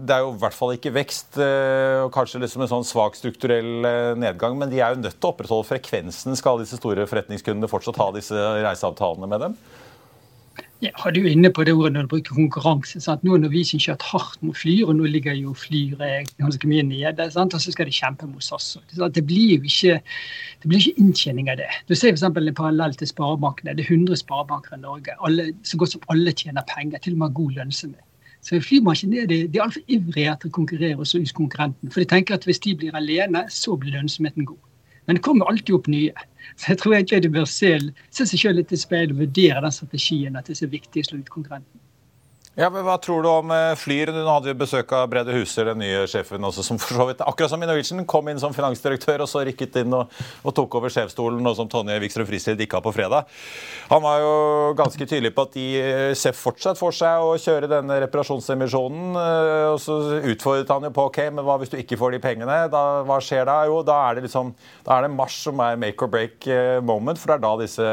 Det 0.07 0.15
er 0.15 0.25
jo 0.25 0.33
i 0.35 0.41
hvert 0.43 0.57
fall 0.57 0.75
ikke 0.77 0.93
vekst, 0.95 1.39
eh, 1.43 1.99
og 2.05 2.13
kanskje 2.15 2.43
liksom 2.43 2.65
en 2.65 2.71
sånn 2.71 2.87
svak 2.87 3.19
strukturell 3.19 3.87
eh, 3.89 4.13
nedgang, 4.19 4.57
men 4.59 4.71
de 4.71 4.81
er 4.81 4.95
jo 4.95 5.03
nødt 5.03 5.19
til 5.19 5.29
å 5.29 5.33
opprettholde 5.35 5.69
frekvensen. 5.69 6.37
Skal 6.39 6.63
disse 6.63 6.79
store 6.79 7.07
forretningskundene 7.11 7.71
fortsatt 7.71 7.99
ha 8.03 8.11
disse 8.15 8.37
reiseavtalene 8.63 9.31
med 9.31 9.47
dem? 9.47 9.57
Ja, 10.83 11.11
du 11.15 11.21
er 11.23 11.31
inne 11.31 11.47
på 11.55 11.63
det 11.63 11.77
ordet 11.79 11.93
når 11.95 12.07
du 12.07 12.11
bruker 12.11 12.35
konkurranse. 12.35 12.99
Sant? 13.01 13.21
Nå 13.23 13.37
har 13.37 13.39
Norwegian 13.39 13.79
kjørt 13.79 14.03
hardt 14.03 14.41
mot 14.43 14.57
Flyr, 14.59 14.89
og 14.91 14.97
nå 14.99 15.07
ligger 15.07 15.37
jo 15.39 15.53
Flyr 15.55 16.01
ganske 16.41 16.67
mye 16.67 16.83
nede. 16.83 17.29
Sant? 17.31 17.55
Og 17.55 17.63
så 17.63 17.71
skal 17.71 17.87
de 17.87 17.95
kjempe 17.95 18.27
mot 18.27 18.43
SAS. 18.43 18.73
Det 18.91 19.23
blir 19.29 19.61
jo 19.61 19.69
ikke, 19.71 20.01
det 20.65 20.81
ikke 20.81 21.05
inntjening 21.05 21.53
av 21.53 21.61
det. 21.61 21.69
Du 21.87 21.95
ser 21.95 22.11
f.eks. 22.11 22.25
en 22.27 22.55
parallell 22.59 22.97
til 22.99 23.13
sparebankene. 23.13 23.77
Det 23.79 23.87
er 23.87 23.95
100 23.95 24.25
sparebanker 24.25 24.75
i 24.75 24.81
Norge. 24.83 25.15
Alle, 25.23 25.53
så 25.63 25.79
godt 25.79 25.95
som 25.95 26.03
alle 26.11 26.35
tjener 26.35 26.67
penger, 26.75 26.99
til 26.99 27.15
og 27.15 27.23
med 27.23 27.39
god 27.39 27.55
lønnsomhet. 27.61 28.03
Så 28.43 28.59
flybransjen 28.59 29.15
er, 29.15 29.31
de, 29.31 29.45
de 29.47 29.63
er 29.63 29.69
altfor 29.69 29.87
ivrige 29.87 30.35
etter 30.35 30.51
å 30.51 30.57
konkurrere 30.59 30.99
hos 30.99 31.15
konkurrenten. 31.31 31.95
For 31.95 32.03
de 32.03 32.11
tenker 32.11 32.35
at 32.35 32.51
hvis 32.51 32.59
de 32.67 32.75
blir 32.75 32.99
alene, 32.99 33.47
så 33.55 33.79
blir 33.79 33.95
lønnsomheten 33.95 34.51
god. 34.51 34.59
Men 35.07 35.19
det 35.19 35.25
kommer 35.27 35.51
alltid 35.51 35.75
opp 35.75 35.89
nye. 35.91 36.27
Så 36.57 36.73
jeg 36.73 36.81
tror 36.83 36.95
egentlig 36.95 37.23
du 37.25 37.31
bør 37.35 37.47
se, 37.49 37.73
se 38.11 38.27
seg 38.29 38.45
selv 38.45 38.61
litt 38.61 38.75
i 38.75 38.79
speilet 38.79 39.15
og 39.15 39.23
vurdere 39.25 39.63
den 39.65 39.75
strategien 39.75 40.39
at 40.39 40.47
det 40.47 40.57
er 40.57 40.63
så 40.65 40.71
viktig 40.71 41.03
å 41.03 41.09
slå 41.11 41.23
ut 41.23 41.33
konkurrenten. 41.33 41.82
Ja, 42.53 42.67
men 42.69 42.83
Hva 42.85 42.99
tror 43.01 43.23
du 43.25 43.31
om 43.33 43.49
eh, 43.55 43.71
Flyr? 43.81 44.11
Nå 44.13 44.27
hadde 44.29 44.51
vi 44.51 44.59
besøk 44.61 44.91
av 44.93 45.07
Brede 45.09 45.33
Huser, 45.33 45.71
den 45.71 45.79
nye 45.81 46.03
sjefen, 46.11 46.43
også, 46.45 46.61
som 46.67 46.77
for 46.77 46.99
så 46.99 47.07
vidt, 47.09 47.23
akkurat 47.25 47.49
som 47.49 47.63
i 47.65 47.69
Norwegian, 47.69 48.03
kom 48.05 48.27
inn 48.29 48.41
som 48.43 48.53
finansdirektør 48.53 49.23
og 49.25 49.31
så 49.31 49.41
rykket 49.49 49.79
inn 49.81 49.95
og, 49.97 50.13
og 50.45 50.53
tok 50.59 50.77
over 50.77 50.93
sjefsstolen, 50.93 51.41
og 51.49 51.57
som 51.57 51.71
Tonje 51.73 51.97
Wikstrøm 52.03 52.29
Frislid 52.29 52.61
ikke 52.61 52.77
har 52.77 52.85
på 52.85 52.93
fredag. 52.93 53.31
Han 53.89 54.03
var 54.05 54.19
jo 54.21 54.35
ganske 54.77 55.01
tydelig 55.09 55.31
på 55.33 55.47
at 55.47 55.57
de 55.57 55.65
eh, 55.81 56.11
ser 56.19 56.37
fortsatt 56.37 56.77
for 56.77 56.93
seg 56.93 57.25
å 57.25 57.39
kjøre 57.41 57.71
denne 57.73 57.97
reparasjonsemisjonen. 58.05 59.17
Eh, 59.23 59.71
og 59.71 59.81
Så 59.81 59.97
utfordret 60.21 60.75
han 60.77 60.85
jo 60.91 60.93
på 60.93 61.09
ok, 61.09 61.23
men 61.33 61.49
hva 61.49 61.57
hvis 61.63 61.73
du 61.73 61.79
ikke 61.81 61.97
får 62.03 62.19
de 62.19 62.23
pengene? 62.27 62.59
Da, 62.77 62.85
hva 63.09 63.17
skjer 63.25 63.49
da? 63.49 63.57
Jo, 63.71 63.81
da 63.81 63.97
er 64.11 64.21
det 64.21 64.27
liksom, 64.27 64.53
da 64.85 64.99
er 64.99 65.09
det 65.09 65.13
mars 65.17 65.41
som 65.49 65.65
er 65.65 65.81
make 65.81 66.05
or 66.05 66.13
break 66.13 66.45
moment, 66.85 67.17
for 67.17 67.33
det 67.33 67.41
er 67.41 67.47
da 67.49 67.57
disse 67.65 67.89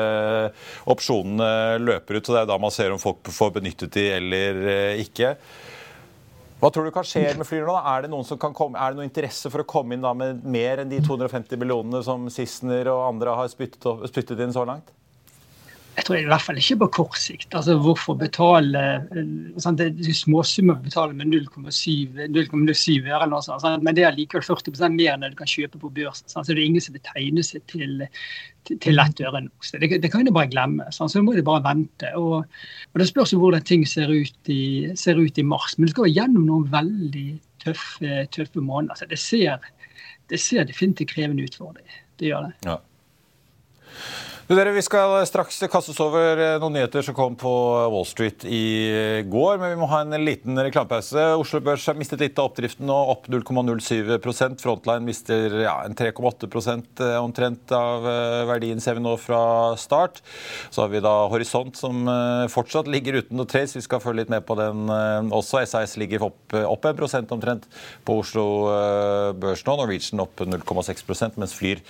opsjonene 0.92 1.80
løper 1.80 2.20
ut. 2.20 2.28
og 2.28 2.36
Det 2.36 2.44
er 2.44 2.52
da 2.52 2.60
man 2.68 2.76
ser 2.76 2.92
om 2.92 3.00
folk 3.00 3.32
får 3.40 3.56
benyttet 3.62 3.96
de 3.96 4.08
eller 4.20 4.49
eller 4.52 4.72
eh, 4.74 5.02
ikke. 5.06 5.34
Hva 6.60 6.70
tror 6.76 6.90
du 6.90 6.92
kan 6.92 7.08
skje 7.08 7.24
med 7.40 7.48
flyene 7.48 7.70
nå? 7.70 7.78
Er 7.88 8.04
det, 8.04 8.12
noen 8.12 8.28
som 8.28 8.40
kan 8.40 8.56
komme, 8.56 8.76
er 8.76 8.92
det 8.92 9.00
noe 9.00 9.08
interesse 9.08 9.48
for 9.52 9.64
å 9.64 9.68
komme 9.70 9.96
inn 9.96 10.04
da 10.04 10.12
med 10.18 10.44
mer 10.44 10.82
enn 10.84 10.92
de 10.92 11.00
250 11.06 11.56
millionene 11.62 12.02
som 12.04 12.28
Sissener 12.34 12.90
og 12.92 13.06
andre 13.06 13.36
har 13.40 13.52
spyttet, 13.52 14.10
spyttet 14.12 14.44
inn 14.44 14.56
så 14.56 14.66
langt? 14.68 14.92
Jeg 16.00 16.06
tror 16.08 16.16
i 16.16 16.28
hvert 16.30 16.44
fall 16.46 16.60
ikke 16.60 16.78
på 16.84 16.88
kort 16.96 17.18
sikt. 17.20 17.54
Altså 17.58 17.76
Hvorfor 17.84 18.16
betale 18.20 18.82
sånn, 19.60 19.78
Det 19.80 19.90
er 19.92 20.16
småsummer 20.16 20.78
å 20.78 20.84
betale 20.86 21.16
med 21.18 21.34
0,07 21.34 23.10
øre, 23.10 23.42
sant? 23.44 23.84
men 23.84 23.98
det 23.98 24.06
er 24.08 24.16
likevel 24.16 24.46
40 24.46 24.96
mer 24.96 25.14
enn 25.14 25.26
det 25.26 25.34
du 25.34 25.40
kan 25.42 25.50
kjøpe 25.50 25.82
på 25.82 25.92
børsen. 25.98 26.30
Sånn, 26.32 26.46
Så 26.46 26.56
det 26.56 26.64
er 26.64 26.70
ingen 26.70 26.86
som 26.86 26.96
vil 26.96 27.04
tegne 27.04 27.44
seg 27.44 27.66
til, 27.72 28.06
til, 28.68 28.80
til 28.86 29.04
ett 29.04 29.24
øre 29.28 29.44
nå. 29.44 29.52
Så 29.66 29.82
det, 29.82 29.92
det 30.00 30.12
kan 30.14 30.24
du 30.24 30.32
bare 30.36 30.52
glemme. 30.52 30.88
så 30.96 31.10
Så 31.12 31.24
må 31.26 31.36
du 31.36 31.44
bare 31.44 31.66
vente. 31.68 32.14
Og, 32.16 32.46
og 32.48 33.04
Det 33.04 33.10
spørs 33.12 33.36
jo 33.36 33.44
hvordan 33.44 33.66
ting 33.68 33.86
ser 33.86 34.08
ut, 34.08 34.40
i, 34.48 34.96
ser 34.96 35.20
ut 35.20 35.38
i 35.38 35.44
mars. 35.44 35.76
Men 35.78 35.90
du 35.90 35.96
skal 35.98 36.14
gjennom 36.14 36.48
noen 36.48 36.70
veldig 36.72 37.30
tøffe, 37.66 38.24
tøffe 38.32 38.64
måneder. 38.64 38.96
Så 38.96 39.10
det 39.12 39.20
ser, 39.20 39.60
det 40.32 40.40
ser 40.40 40.70
definitivt 40.70 41.12
krevende 41.12 41.44
ut 41.44 41.60
for 41.60 41.76
deg. 41.76 42.00
Det 42.20 42.32
gjør 42.32 42.48
det. 42.48 42.56
Ja. 42.72 42.80
Dere, 44.50 44.72
Vi 44.74 44.82
skal 44.82 45.12
straks 45.30 45.60
kastes 45.70 46.00
over 46.02 46.40
eh, 46.42 46.56
noen 46.58 46.74
nyheter 46.74 47.04
som 47.06 47.14
kom 47.14 47.36
på 47.38 47.50
Wall 47.94 48.06
Street 48.10 48.42
i 48.50 49.22
går. 49.30 49.60
Men 49.62 49.76
vi 49.76 49.78
må 49.78 49.86
ha 49.92 50.00
en 50.02 50.16
liten 50.26 50.58
reklamepause. 50.58 51.22
Oslo 51.38 51.60
Børs 51.62 51.84
har 51.86 51.94
mistet 52.00 52.24
litt 52.24 52.42
av 52.42 52.50
oppdriften 52.50 52.90
og 52.90 53.12
opp 53.14 53.28
0,07% 53.30 54.64
Frontline 54.66 55.06
mister 55.06 55.54
ja, 55.62 55.76
3,8 55.86 56.50
eh, 56.50 57.12
omtrent 57.22 57.76
av 57.78 58.08
eh, 58.10 58.48
verdien 58.50 58.82
ser 58.82 58.98
vi 58.98 59.04
nå 59.06 59.14
fra 59.22 59.44
start. 59.78 60.24
Så 60.74 60.82
har 60.82 60.90
vi 60.96 61.04
da 61.06 61.14
Horisont 61.30 61.78
som 61.78 62.10
fortsatt 62.50 62.90
ligger 62.90 63.20
uten 63.22 63.38
noe 63.38 63.46
trace. 63.54 63.78
Vi 63.78 63.86
skal 63.86 64.02
følge 64.02 64.24
litt 64.24 64.34
med 64.34 64.50
på 64.50 64.58
den 64.58 64.90
også. 64.90 65.62
SAS 65.70 65.94
ligger 66.02 66.26
opp, 66.32 66.58
opp 66.58 66.90
1 66.90 67.30
omtrent 67.38 67.70
på 68.02 68.18
Oslo 68.24 68.48
Børs 69.38 69.62
nå. 69.70 69.78
Norwegian 69.84 70.26
opp 70.26 70.42
0,6% 70.42 71.38
mens 71.38 71.54
Flyr, 71.54 71.86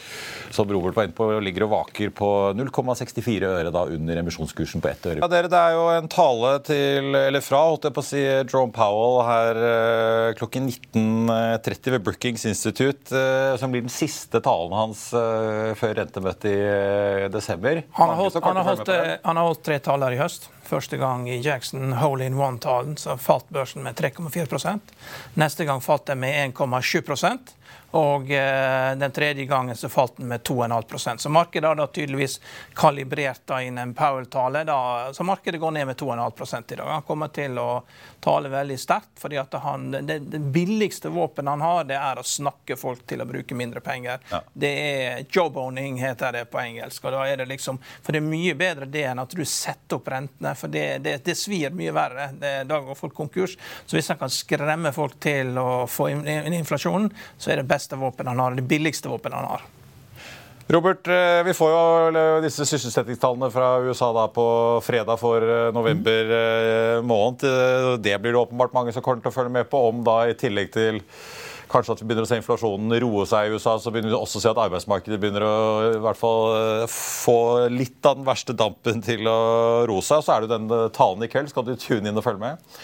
som 0.51 0.67
Robert 0.67 0.99
var 0.99 1.07
inne 1.07 1.15
på, 1.15 1.31
ligger 1.39 1.69
og 1.69 1.75
vaker 1.77 2.11
på 2.11 2.33
0,64 2.57 3.47
øre 3.49 3.71
da 3.73 3.83
under 3.89 4.21
emisjonskursen 4.21 4.83
på 4.83 4.91
ett 4.91 5.07
øre. 5.09 5.21
Ja, 5.23 5.29
dere, 5.31 5.51
Det 5.51 5.59
er 5.59 5.75
jo 5.77 5.85
en 5.93 6.09
tale 6.11 6.51
til, 6.65 7.09
eller 7.15 7.43
fra 7.45 7.63
holdt 7.69 7.87
jeg 7.89 7.95
på 7.95 8.03
å 8.03 8.07
si, 8.09 8.21
Jerome 8.23 8.75
Powell 8.75 9.19
her 9.27 9.61
eh, 9.69 10.29
klokken 10.39 10.69
19.30 10.69 11.95
ved 11.95 12.05
Brookings 12.05 12.45
Institute, 12.49 13.13
eh, 13.15 13.55
som 13.61 13.73
blir 13.73 13.85
den 13.85 13.93
siste 13.93 14.41
talen 14.45 14.75
hans 14.77 15.09
eh, 15.17 15.73
før 15.79 15.97
rentemøtet 16.01 16.49
i 16.49 17.27
desember. 17.33 17.83
Han 17.99 18.13
har, 18.13 18.17
holdt, 18.19 18.39
han, 18.43 18.61
har 18.61 18.71
holdt, 18.71 18.95
han 19.23 19.41
har 19.41 19.51
holdt 19.51 19.65
tre 19.65 19.79
taler 19.83 20.15
i 20.15 20.21
høst. 20.21 20.49
Første 20.69 20.99
gang 21.01 21.23
i 21.29 21.39
Jackson 21.41 21.95
hole 21.97 22.27
in 22.29 22.37
one-talen 22.37 22.93
så 22.99 23.15
falt 23.17 23.47
børsen 23.49 23.81
med 23.81 23.97
3,4% 23.97 24.93
Neste 25.41 25.65
gang 25.65 25.81
falt 25.81 26.05
den 26.05 26.21
med 26.21 26.53
1,7 26.53 27.01
og 27.91 28.31
eh, 28.31 28.95
den 28.95 29.11
tredje 29.11 29.45
gangen 29.45 29.75
så 29.75 29.89
falt 29.89 30.17
den 30.17 30.27
med 30.27 30.41
2,5% 30.41 31.17
Så 31.17 31.29
markedet 31.29 31.67
har 31.67 31.75
da 31.75 31.87
tydeligvis 31.87 32.39
kalibrert 32.73 33.41
da 33.45 33.61
inn 33.61 33.77
en 33.77 33.93
Powell-tale. 33.93 34.65
Så 35.13 35.23
markedet 35.23 35.59
går 35.59 35.71
ned 35.71 35.87
med 35.87 35.97
2,5 35.97 36.73
i 36.73 36.75
dag. 36.75 36.85
Han 36.85 37.01
kommer 37.01 37.27
til 37.27 37.57
å 37.57 37.83
tale 38.19 38.49
veldig 38.49 38.79
sterkt, 38.79 39.09
fordi 39.17 39.39
han, 39.51 39.91
det, 39.91 40.19
det, 40.19 40.39
billigste 40.39 41.09
våpenet 41.09 41.49
han 41.51 41.61
har, 41.61 41.83
det 41.83 41.95
er 41.95 42.19
å 42.19 42.23
snakke 42.23 42.77
folk 42.77 43.05
til 43.07 43.23
å 43.23 43.25
bruke 43.25 43.55
mindre 43.55 43.81
penger. 43.81 44.19
Ja. 44.29 44.41
Det 44.53 44.71
er 44.83 45.25
job-owning, 45.29 45.97
heter 46.03 46.35
det 46.35 46.45
på 46.51 46.59
engelsk. 46.61 47.05
og 47.05 47.15
da 47.15 47.25
er 47.27 47.41
det 47.41 47.49
liksom, 47.49 47.79
For 48.03 48.13
det 48.13 48.21
er 48.21 48.29
mye 48.29 48.55
bedre 48.59 48.85
det 48.85 49.05
enn 49.09 49.23
at 49.23 49.33
du 49.33 49.45
setter 49.45 49.97
opp 49.97 50.11
rentene, 50.11 50.53
for 50.59 50.69
det, 50.69 50.99
det, 51.05 51.15
det 51.25 51.37
svir 51.39 51.73
mye 51.73 51.95
verre. 51.95 52.29
da 52.39 52.79
går 52.85 52.95
folk 52.99 53.15
konkurs. 53.15 53.57
Så 53.85 53.97
hvis 53.97 54.11
han 54.11 54.19
kan 54.19 54.29
skremme 54.29 54.93
folk 54.93 55.17
til 55.19 55.57
å 55.57 55.87
få 55.89 56.11
inn 56.13 56.53
inflasjonen, 56.53 57.09
så 57.37 57.53
er 57.53 57.61
det 57.61 57.69
best 57.69 57.78
beste 57.79 57.99
våpenet 57.99 58.35
han 58.35 58.43
har, 58.43 58.59
det 58.59 58.67
billigste 58.67 59.09
våpenet 59.09 59.39
han 59.39 59.53
har. 59.55 59.67
Robert, 60.69 61.07
eh, 61.07 61.43
vi 61.43 61.53
får 61.57 61.71
jo 61.73 62.41
disse 62.43 62.65
sysselsettingstallene 62.69 63.47
fra 63.49 63.79
USA 63.81 64.11
da 64.13 64.27
på 64.29 64.43
fredag 64.85 65.17
for 65.17 65.41
eh, 65.41 65.71
november 65.73 66.33
eh, 66.35 66.97
måned. 67.01 67.41
Det 68.05 68.13
blir 68.21 68.35
det 68.35 68.43
åpenbart 68.43 68.75
mange 68.77 68.93
som 68.93 69.01
kommer 69.01 69.23
til 69.23 69.31
å 69.31 69.33
følge 69.33 69.55
med 69.55 69.65
på. 69.71 69.81
Om 69.89 70.03
da 70.05 70.19
i 70.29 70.37
tillegg 70.37 70.69
til 70.75 71.01
kanskje 71.73 71.95
at 71.95 72.03
vi 72.03 72.11
begynner 72.11 72.27
å 72.27 72.29
se 72.29 72.37
inflasjonen 72.37 72.93
roe 73.01 73.25
seg 73.29 73.49
i 73.49 73.57
USA, 73.57 73.79
så 73.81 73.89
begynner 73.89 74.13
vi 74.13 74.19
også 74.19 74.37
å 74.37 74.45
se 74.45 74.53
at 74.53 74.61
arbeidsmarkedet 74.61 75.17
begynner 75.21 75.47
å 75.47 75.57
i 75.95 75.99
hvert 76.05 76.21
fall 76.21 76.85
få 76.93 77.39
litt 77.73 78.05
av 78.05 78.21
den 78.21 78.29
verste 78.29 78.53
dampen 78.57 79.01
til 79.05 79.25
å 79.25 79.39
roe 79.89 80.05
seg. 80.05 80.21
Så 80.21 80.35
er 80.35 80.45
det 80.45 80.51
jo 80.51 80.53
den 80.53 80.93
talen 80.93 81.25
i 81.25 81.33
kveld. 81.33 81.49
Skal 81.49 81.65
du 81.65 81.73
tune 81.81 82.13
inn 82.13 82.21
og 82.21 82.29
følge 82.29 82.45
med? 82.45 82.77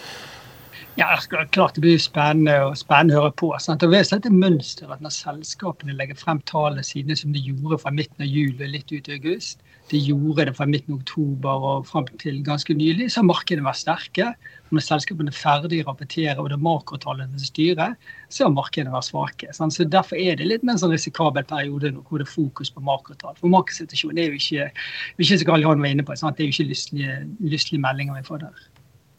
Ja, 0.96 1.18
klart 1.52 1.74
Det 1.74 1.82
blir 1.84 1.98
spennende, 2.00 2.54
og 2.64 2.76
spennende 2.80 3.18
å 3.18 3.26
høre 3.26 3.34
på. 3.36 3.50
Sant? 3.60 3.82
Og 3.84 3.92
vi 3.92 3.98
har 4.00 4.16
et 4.16 4.28
mønster 4.32 4.88
at 4.88 5.02
Når 5.04 5.12
selskapene 5.12 5.92
legger 5.92 6.16
frem 6.16 6.40
tallene 6.48 6.84
sine 6.84 7.16
som 7.16 7.34
de 7.34 7.42
gjorde 7.44 7.82
fra 7.82 7.92
midten 7.92 8.24
av 8.24 8.30
juli 8.32 8.70
litt 8.70 8.92
ut 8.92 9.10
i 9.10 9.18
august, 9.18 9.60
de 9.90 10.00
gjorde 10.00 10.46
det 10.48 10.54
fra 10.56 10.66
midten 10.66 10.94
av 10.94 11.02
oktober 11.02 11.66
og 11.68 11.84
frem 11.86 12.08
til 12.18 12.40
ganske 12.46 12.74
nylig, 12.74 13.10
så 13.12 13.20
har 13.20 13.28
markedene 13.28 13.68
vært 13.68 13.82
sterke. 13.82 14.30
Og 14.66 14.78
når 14.78 14.86
selskapene 14.86 15.30
er 15.30 15.36
ferdig 15.36 15.82
rapporterer 15.86 16.40
og 16.40 16.48
det 16.48 16.56
er 16.56 16.64
makrotallene 16.64 17.38
som 17.44 17.52
styrer, 17.52 17.92
så 18.32 18.48
har 18.48 18.56
markedene 18.56 18.96
vært 18.96 19.10
svake. 19.10 19.52
Sant? 19.54 19.76
Så 19.76 19.84
Derfor 19.84 20.16
er 20.16 20.40
det 20.40 20.48
litt 20.48 20.64
mer 20.64 20.78
en 20.78 20.82
sånn 20.82 20.96
risikabel 20.96 21.44
periode 21.44 21.92
nå, 21.92 22.02
hvor 22.08 22.24
det 22.24 22.26
er 22.26 22.32
fokus 22.32 22.72
på 22.72 22.82
makrotall. 22.88 23.36
For 23.38 23.52
markedssituasjonen 23.52 24.24
er 24.24 24.32
jo 24.32 24.40
ikke, 24.40 24.72
ikke 25.20 25.38
så 25.44 25.52
Karl 25.52 25.68
Johan 25.68 25.84
var 25.84 25.92
inne 25.92 26.08
på, 26.08 26.16
sant? 26.16 26.40
det 26.40 26.46
er 26.46 26.50
jo 26.50 26.56
ikke 26.56 26.70
lystelige, 26.72 27.22
lystelige 27.52 27.84
meldinger 27.84 28.16
vi 28.16 28.28
får 28.32 28.46
der. 28.48 28.68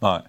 Nei. 0.03 0.19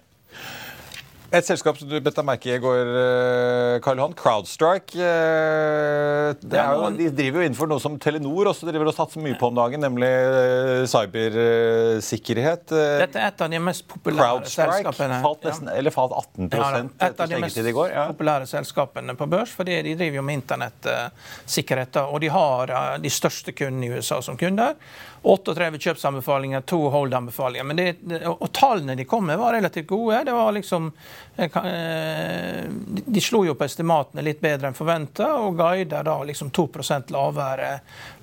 Et 1.29 1.45
selskap 1.45 1.77
som 1.77 1.89
du 1.89 1.95
bet 2.01 2.15
deg 2.15 2.25
merke 2.25 2.49
i 2.49 2.55
i 2.55 2.61
går, 2.61 2.89
eh, 2.99 3.79
Karl 3.85 3.99
Johan, 4.01 4.15
CrowdStrike. 4.17 4.97
Eh, 4.97 6.33
jo, 6.41 6.89
de 6.97 7.09
driver 7.13 7.43
jo 7.43 7.45
innenfor 7.47 7.69
noe 7.69 7.81
som 7.83 7.97
Telenor 8.01 8.49
også 8.51 8.67
driver 8.69 8.89
og 8.89 8.95
satser 8.97 9.21
mye 9.23 9.37
på 9.39 9.49
om 9.51 9.59
dagen, 9.59 9.83
nemlig 9.85 10.09
eh, 10.09 10.85
cybersikkerhet. 10.89 12.65
Dette 12.73 13.21
er 13.21 13.29
et 13.29 13.43
av 13.45 13.51
de 13.53 13.61
mest 13.61 13.85
populære 13.89 14.49
selskapene. 14.49 15.19
Falt 15.25 15.45
nesten, 15.47 15.69
ja. 15.69 15.77
Eller 15.79 15.93
falt 15.93 16.15
18 16.17 16.49
ja, 16.49 16.71
Et 17.09 17.21
av 17.21 17.29
de 17.29 17.43
mest 17.45 17.61
ja. 17.61 18.07
populære 18.09 18.49
selskapene 18.49 19.15
på 19.19 19.29
børs, 19.29 19.53
fordi 19.53 19.77
de 19.85 19.95
driver 19.99 20.21
jo 20.21 20.25
med 20.25 20.41
internettsikkerhet. 20.41 22.01
Og 22.09 22.19
de 22.25 22.33
har 22.33 22.75
de 22.99 23.13
største 23.13 23.53
kundene 23.53 23.85
i 23.85 23.99
USA 23.99 24.21
som 24.25 24.37
kunder. 24.39 24.75
38 25.21 25.79
kjøpsanbefalinger, 25.79 26.61
to 26.61 26.79
hold-anbefalinger. 26.89 27.67
Men 27.67 27.79
det, 27.79 28.21
og, 28.27 28.47
tallene 28.55 28.95
de 28.95 29.05
kom 29.05 29.25
med, 29.27 29.37
var 29.37 29.53
relativt 29.53 29.87
gode. 29.87 30.23
Det 30.25 30.35
var 30.35 30.51
liksom 30.55 30.91
eh, 31.35 31.57
eh, 31.63 32.63
De 33.05 33.21
slo 33.21 33.43
jo 33.45 33.55
på 33.59 33.67
estimatene 33.67 34.23
litt 34.25 34.41
bedre 34.41 34.71
enn 34.71 34.77
forventa, 34.77 35.33
og 35.43 35.59
guider 35.59 36.07
da 36.07 36.17
liksom 36.23 36.51
2% 36.55 37.11
lavere 37.15 37.73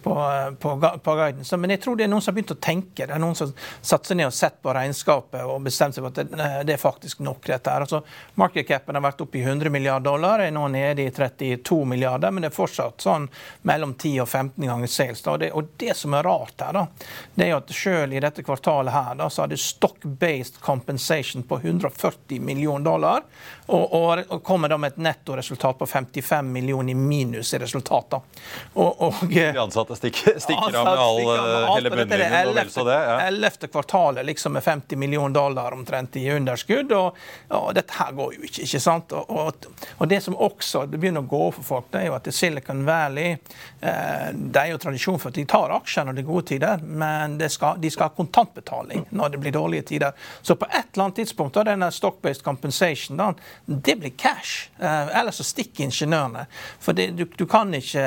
på, 0.07 0.57
på, 0.61 0.99
på 1.03 1.14
guidance. 1.14 1.57
Men 1.57 1.71
jeg 1.75 1.81
tror 1.83 1.97
det 1.99 2.05
er 2.05 2.11
noen 2.12 2.23
som 2.23 2.31
har 2.31 2.37
begynt 2.37 2.53
å 2.55 2.62
tenke. 2.62 3.07
Det 3.09 3.14
er 3.14 3.19
noen 3.19 3.35
som 3.35 3.51
satt 3.59 4.07
seg 4.07 4.21
ned 4.21 4.29
og 4.31 4.35
sett 4.37 4.61
på 4.62 4.71
regnskapet 4.77 5.42
og 5.42 5.64
bestemt 5.66 5.97
seg 5.97 6.05
for 6.05 6.14
at 6.14 6.21
det, 6.31 6.51
det 6.69 6.77
er 6.77 6.79
faktisk 6.79 7.25
nok. 7.27 7.40
dette 7.49 7.73
her. 7.73 7.83
Altså, 7.83 8.05
Market 8.38 8.71
har 8.71 9.03
vært 9.03 9.25
oppe 9.25 9.40
i 9.40 9.42
100 9.42 9.73
milliarder 9.75 10.07
dollar, 10.07 10.45
er 10.45 10.53
nå 10.55 10.62
nede 10.71 11.03
i 11.03 11.11
32 11.11 11.81
milliarder, 11.90 12.31
men 12.31 12.47
det 12.47 12.53
er 12.53 12.55
fortsatt 12.55 13.03
sånn 13.03 13.27
mellom 13.66 13.97
10 13.97 14.23
og 14.23 14.29
15 14.29 14.69
ganger 14.69 14.92
sales. 14.95 15.25
Og 15.27 15.40
det, 15.42 15.51
og 15.59 15.75
det 15.83 15.97
som 15.99 16.14
er 16.14 16.29
rart 16.29 16.62
her, 16.62 16.79
da, 16.79 17.11
det 17.35 17.49
er 17.49 17.51
jo 17.51 17.59
at 17.64 17.75
selv 17.81 18.14
i 18.14 18.23
dette 18.23 18.47
kvartalet 18.47 18.95
her, 18.95 19.19
da, 19.19 19.27
så 19.27 19.42
hadde 19.42 19.59
stock-based 19.59 20.61
compensation 20.62 21.42
på 21.51 21.59
140 21.64 22.47
millioner 22.47 22.87
dollar, 22.87 23.27
og, 23.66 23.90
og, 23.90 24.23
og 24.29 24.47
kommer 24.47 24.71
da 24.71 24.79
med 24.79 24.95
et 24.95 25.03
nettoresultat 25.09 25.83
på 25.83 25.90
55 25.90 26.55
millioner 26.55 26.95
i 26.95 26.99
minus 26.99 27.51
i 27.59 27.62
resultatet. 27.66 28.38
Og, 28.79 29.03
og, 29.03 29.27
de 29.27 29.51
ansatte 29.59 29.95
stikker, 29.96 30.38
stikker 30.40 30.76
av 30.78 30.85
med 30.85 30.98
all, 30.98 31.20
eh, 31.20 31.74
hele 31.74 31.90
bunnlinjen 31.92 32.50
og 32.50 32.59
vel 32.59 32.70
så 32.70 32.85
det. 32.87 32.96
Ja. 33.09 33.16
11. 33.26 33.68
kvartalet 33.72 34.26
liksom 34.26 34.52
med 34.52 34.64
50 34.64 34.96
millioner 34.96 35.35
dollar 35.35 35.72
omtrent 35.72 36.16
i 36.16 36.30
underskudd. 36.30 36.92
Og, 36.92 37.16
og, 37.48 37.68
dette 37.74 37.96
her 37.98 38.12
går 38.16 38.37
jo 38.37 38.46
ikke, 38.48 38.64
ikke 38.66 38.80
sant? 38.82 39.12
Og, 39.12 39.68
og, 39.98 40.09
det 40.09 40.20
som 40.24 40.37
også 40.37 40.85
det 40.90 41.00
begynner 41.02 41.24
å 41.24 41.30
gå 41.30 41.42
for 41.59 41.66
folk, 41.66 41.90
det 41.94 42.04
er 42.04 42.11
jo 42.11 42.16
at 42.18 42.30
Silicon 42.35 42.85
Valley 42.87 43.32
eh, 43.35 44.28
Det 44.32 44.62
er 44.62 44.72
jo 44.72 44.80
tradisjon 44.82 45.20
for 45.22 45.32
at 45.32 45.38
de 45.38 45.46
tar 45.48 45.74
aksjer 45.76 46.06
når 46.06 46.18
det 46.18 46.24
er 46.24 46.28
gode 46.30 46.46
tider, 46.52 46.87
men 46.87 47.38
skal, 47.52 47.80
de 47.82 47.90
skal 47.92 48.11
ha 48.11 48.16
kontantbetaling 48.16 49.06
når 49.11 49.35
det 49.35 49.42
blir 49.42 49.56
dårlige 49.56 49.88
tider. 49.92 50.14
Så 50.42 50.59
på 50.59 50.68
et 50.70 50.92
eller 50.92 51.09
annet 51.09 51.20
tidspunkt, 51.22 51.56
da, 51.56 51.66
denne 51.70 51.90
stock-based 51.94 52.44
compensation, 52.46 53.18
da, 53.20 53.32
det 53.66 53.98
blir 54.00 54.14
cash. 54.18 54.70
Eh, 54.78 55.18
ellers 55.20 55.40
så 55.40 55.46
stikker 55.46 55.87
ingeniørene. 55.88 56.46
For 56.82 56.96
det, 56.96 57.12
du, 57.16 57.26
du 57.37 57.46
kan 57.50 57.74
ikke 57.74 58.06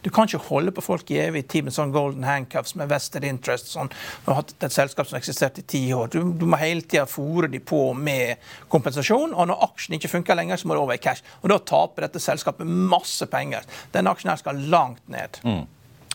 du 0.00 0.08
kan 0.10 0.28
ikke 0.28 0.40
holde 0.48 0.72
på 0.72 0.84
folk 0.84 0.99
i 1.08 1.18
evig 1.22 1.46
tid 1.48 1.66
med 1.66 1.74
sånn 1.76 1.94
golden 1.94 2.26
handcuffs 2.28 2.76
med 2.76 2.90
vested 2.92 3.24
interest. 3.24 3.72
Sånn. 3.72 3.90
Du 4.24 4.30
har 4.30 4.42
hatt 4.42 4.52
et 4.58 4.74
selskap 4.74 5.08
som 5.08 5.16
har 5.16 5.24
eksistert 5.24 5.58
i 5.62 5.66
ti 5.74 5.82
år. 5.96 6.12
Du, 6.12 6.20
du 6.36 6.46
må 6.50 6.60
hele 6.60 6.84
tida 6.84 7.06
fòre 7.08 7.48
de 7.50 7.62
på 7.64 7.82
med 7.96 8.36
kompensasjon. 8.72 9.32
Og 9.34 9.50
når 9.50 9.66
aksjen 9.70 9.96
ikke 9.96 10.12
funker 10.12 10.38
lenger, 10.38 10.60
så 10.60 10.68
må 10.68 10.76
du 10.76 10.84
over 10.84 10.98
i 10.98 11.02
cash. 11.02 11.24
Og 11.40 11.52
da 11.52 11.60
taper 11.72 12.08
dette 12.08 12.22
selskapet 12.22 12.68
masse 12.68 13.26
penger. 13.30 13.66
Den 13.94 14.10
aksjen 14.10 14.34
her 14.34 14.40
skal 14.42 14.64
langt 14.72 15.06
ned. 15.10 15.40
Mm. 15.46 15.64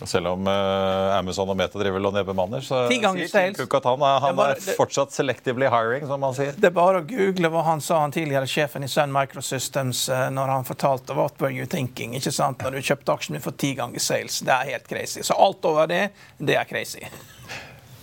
Selv 0.04 0.28
om 0.28 0.48
uh, 0.48 1.16
Amazon 1.16 1.48
og 1.48 1.56
Meta 1.56 1.80
driver 1.80 2.04
og 2.04 2.16
nedbemanner, 2.18 2.60
så 2.60 2.82
sier 2.90 3.06
at 3.08 3.86
han, 3.88 4.02
er, 4.04 4.42
er 4.44 4.60
fortsatt 4.76 5.16
selectively 5.16 5.70
hiring, 5.72 6.04
som 6.10 6.20
man 6.20 6.36
sier. 6.36 6.52
Det 6.60 6.68
er 6.68 6.76
bare 6.76 7.00
å 7.00 7.06
google 7.08 7.52
hva 7.54 7.64
han 7.70 7.84
sa, 7.84 8.02
han 8.04 8.12
tidligere 8.12 8.50
sjefen 8.50 8.84
i 8.84 8.90
Sun 8.92 9.14
Microsystems, 9.16 10.10
uh, 10.12 10.26
når 10.36 10.52
han 10.52 10.68
fortalte 10.68 11.16
'What 11.16 11.40
were 11.40 11.56
you 11.56 11.64
thinking?' 11.64 12.18
ikke 12.20 12.34
sant? 12.36 12.60
Når 12.60 12.76
du 12.76 12.90
kjøpte 12.90 13.16
aksjen 13.16 13.40
din 13.40 13.46
for 13.46 13.56
ti 13.56 13.72
ganger 13.80 14.04
sales. 14.04 14.42
Det 14.44 14.52
er 14.52 14.76
helt 14.76 14.92
crazy. 14.92 15.24
Så 15.24 15.40
alt 15.40 15.64
over 15.64 15.88
det, 15.88 16.10
det 16.44 16.60
er 16.60 16.68
crazy. 16.68 17.08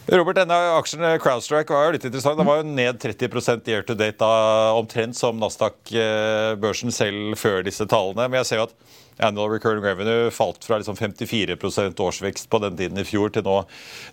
Robert, 0.08 0.40
denne 0.40 0.56
aksjen 0.80 1.04
CrowdStrike 1.20 1.76
var 1.76 1.86
jo 1.86 1.92
litt 1.98 2.08
interessant. 2.08 2.40
Den 2.40 2.48
var 2.48 2.62
jo 2.62 2.72
ned 2.72 2.98
30% 3.04 3.68
year 3.68 3.84
to 3.84 3.94
date, 3.94 4.16
da, 4.18 4.72
omtrent 4.80 5.16
som 5.16 5.36
Nasdaq-børsen 5.38 6.90
selv 6.90 7.36
før 7.38 7.60
disse 7.68 7.84
tallene. 7.84 8.26
Men 8.26 8.40
jeg 8.40 8.48
ser 8.48 8.62
jo 8.62 8.66
at 8.70 8.74
annual 9.18 9.50
recurring 9.52 9.84
revenue 9.84 10.30
falt 10.34 10.64
fra 10.64 10.78
liksom 10.80 10.96
54% 10.96 12.00
årsvekst 12.00 12.48
på 12.50 12.60
den 12.64 12.76
tiden 12.78 13.00
i 13.00 13.06
fjor 13.06 13.32
til 13.34 13.44
nå 13.46 13.58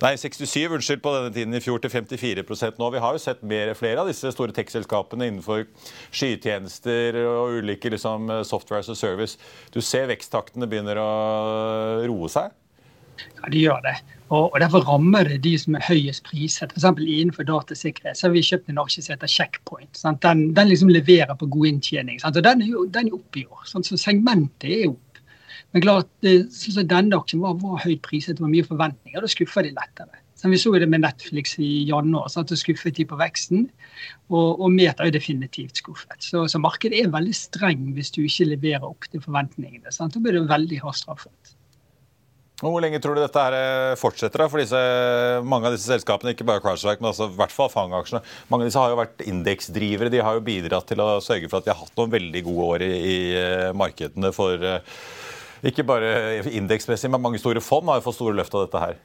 Nei, 0.04 0.14
67 0.20 0.76
unnskyld, 0.76 1.02
på 1.04 1.14
denne 1.16 1.34
tiden 1.36 1.56
i 1.56 1.62
fjor 1.64 1.82
til 1.84 1.92
54% 1.92 2.80
nå. 2.80 2.90
Vi 2.94 3.02
har 3.04 3.16
jo 3.16 3.22
sett 3.24 3.42
mer, 3.46 3.74
flere 3.78 4.04
av 4.04 4.10
disse 4.10 4.32
store 4.34 4.56
tech-selskapene 4.56 5.30
innenfor 5.30 5.66
skytjenester 6.12 7.20
og 7.26 7.60
ulike 7.60 7.92
liksom, 7.94 8.32
software 8.48 8.84
as 8.84 8.92
a 8.92 8.98
service. 8.98 9.40
Du 9.74 9.82
ser 9.86 10.10
veksttaktene 10.12 10.70
begynner 10.70 11.02
å 11.02 11.10
roe 12.10 12.32
seg? 12.32 12.56
Ja, 13.40 13.50
de 13.52 13.66
gjør 13.66 13.84
det. 13.86 13.98
Og, 14.30 14.54
og 14.54 14.60
Derfor 14.62 14.86
rammer 14.86 15.26
det 15.26 15.40
de 15.44 15.56
som 15.58 15.76
er 15.78 15.86
høyest 15.88 16.24
priset. 16.28 16.74
F.eks. 16.76 16.86
innenfor 17.02 17.48
datasikkerhet 17.50 18.18
så 18.18 18.28
har 18.28 18.36
vi 18.36 18.46
kjøpt 18.46 18.70
en 18.70 18.82
aksje 18.84 19.04
som 19.04 19.16
heter 19.16 19.32
Checkpoint. 19.34 20.02
Den, 20.24 20.44
den, 20.54 20.70
liksom 20.70 20.94
leverer 20.94 21.34
på 21.40 21.50
god 21.50 21.72
inntjening. 21.74 22.22
Sant? 22.22 22.38
og 22.38 22.46
Den 22.46 22.62
er 22.62 22.74
jo 22.74 22.86
den 22.86 23.10
er 23.10 23.18
opp 23.18 23.40
i 23.40 23.46
år. 23.50 23.64
Sant? 23.70 23.90
Så 23.90 23.98
segmentet 23.98 24.70
er 24.70 24.90
opp. 24.92 25.22
Men 25.74 25.84
klart, 25.86 26.10
så 26.54 26.82
denne 26.82 27.18
aksjen 27.18 27.44
var, 27.44 27.58
var 27.62 27.82
høyt 27.84 28.02
priset, 28.06 28.38
det 28.38 28.46
var 28.46 28.54
mye 28.54 28.66
forventninger. 28.66 29.22
Da 29.22 29.30
skuffer 29.30 29.66
de 29.66 29.74
lettere. 29.76 30.24
Som 30.40 30.54
vi 30.54 30.58
så 30.62 30.72
det 30.80 30.88
med 30.88 31.04
Netflix 31.04 31.58
i 31.60 31.84
januar. 31.90 32.30
Sant? 32.32 32.54
og 32.54 32.62
skuffet 32.62 32.96
de 32.98 33.06
på 33.06 33.18
veksten. 33.20 33.68
Og, 34.30 34.62
og 34.62 34.70
Meta 34.72 35.06
er 35.06 35.14
definitivt 35.14 35.82
skuffet. 35.82 36.16
Så, 36.24 36.46
så, 36.48 36.62
markedet 36.62 37.02
er 37.02 37.12
veldig 37.14 37.36
streng 37.36 37.90
hvis 37.98 38.14
du 38.16 38.22
ikke 38.24 38.54
leverer 38.54 38.88
opp 38.88 39.10
til 39.12 39.26
forventningene. 39.26 39.92
Sant? 39.92 40.16
Da 40.16 40.24
blir 40.24 40.38
det 40.38 40.48
veldig 40.50 40.80
hardt 40.86 41.02
straffet. 41.02 41.58
Hvor 42.60 42.82
lenge 42.84 43.00
tror 43.00 43.16
du 43.16 43.22
dette 43.22 43.40
her 43.40 43.56
eh, 43.56 43.98
fortsetter? 44.00 44.44
For 44.52 44.60
disse, 44.60 44.80
Mange 45.48 45.70
av 45.70 45.76
disse 45.78 45.88
selskapene, 45.88 46.34
ikke 46.36 46.48
bare 46.48 46.60
Crashback, 46.64 47.00
men 47.00 47.14
altså, 47.14 47.30
i 47.32 47.38
hvert 47.40 47.56
fall 47.56 47.72
Fang-aksjene, 47.72 48.20
mange 48.52 48.66
av 48.66 48.72
disse 48.72 48.82
har 48.84 48.92
jo 48.92 49.00
vært 49.00 49.24
indeksdrivere. 49.24 50.12
De 50.12 50.20
har 50.26 50.36
jo 50.36 50.44
bidratt 50.44 50.90
til 50.92 51.00
å 51.04 51.22
sørge 51.24 51.48
for 51.48 51.62
at 51.62 51.70
vi 51.70 51.72
har 51.72 51.80
hatt 51.80 51.96
noen 52.00 52.12
veldig 52.18 52.44
gode 52.50 52.68
år 52.74 52.86
i, 52.90 52.92
i 53.00 53.20
eh, 53.40 53.70
markedene 53.80 54.34
for 54.36 54.60
eh, 54.60 55.00
ikke 55.72 55.88
bare 55.88 56.12
indeksmessig, 56.52 57.12
men 57.12 57.24
mange 57.24 57.40
store 57.40 57.64
fond 57.64 57.88
har 57.92 58.00
jo 58.00 58.08
fått 58.10 58.20
store 58.20 58.36
løft 58.36 58.56
av 58.56 58.68
dette 58.68 58.84
her. 58.84 59.00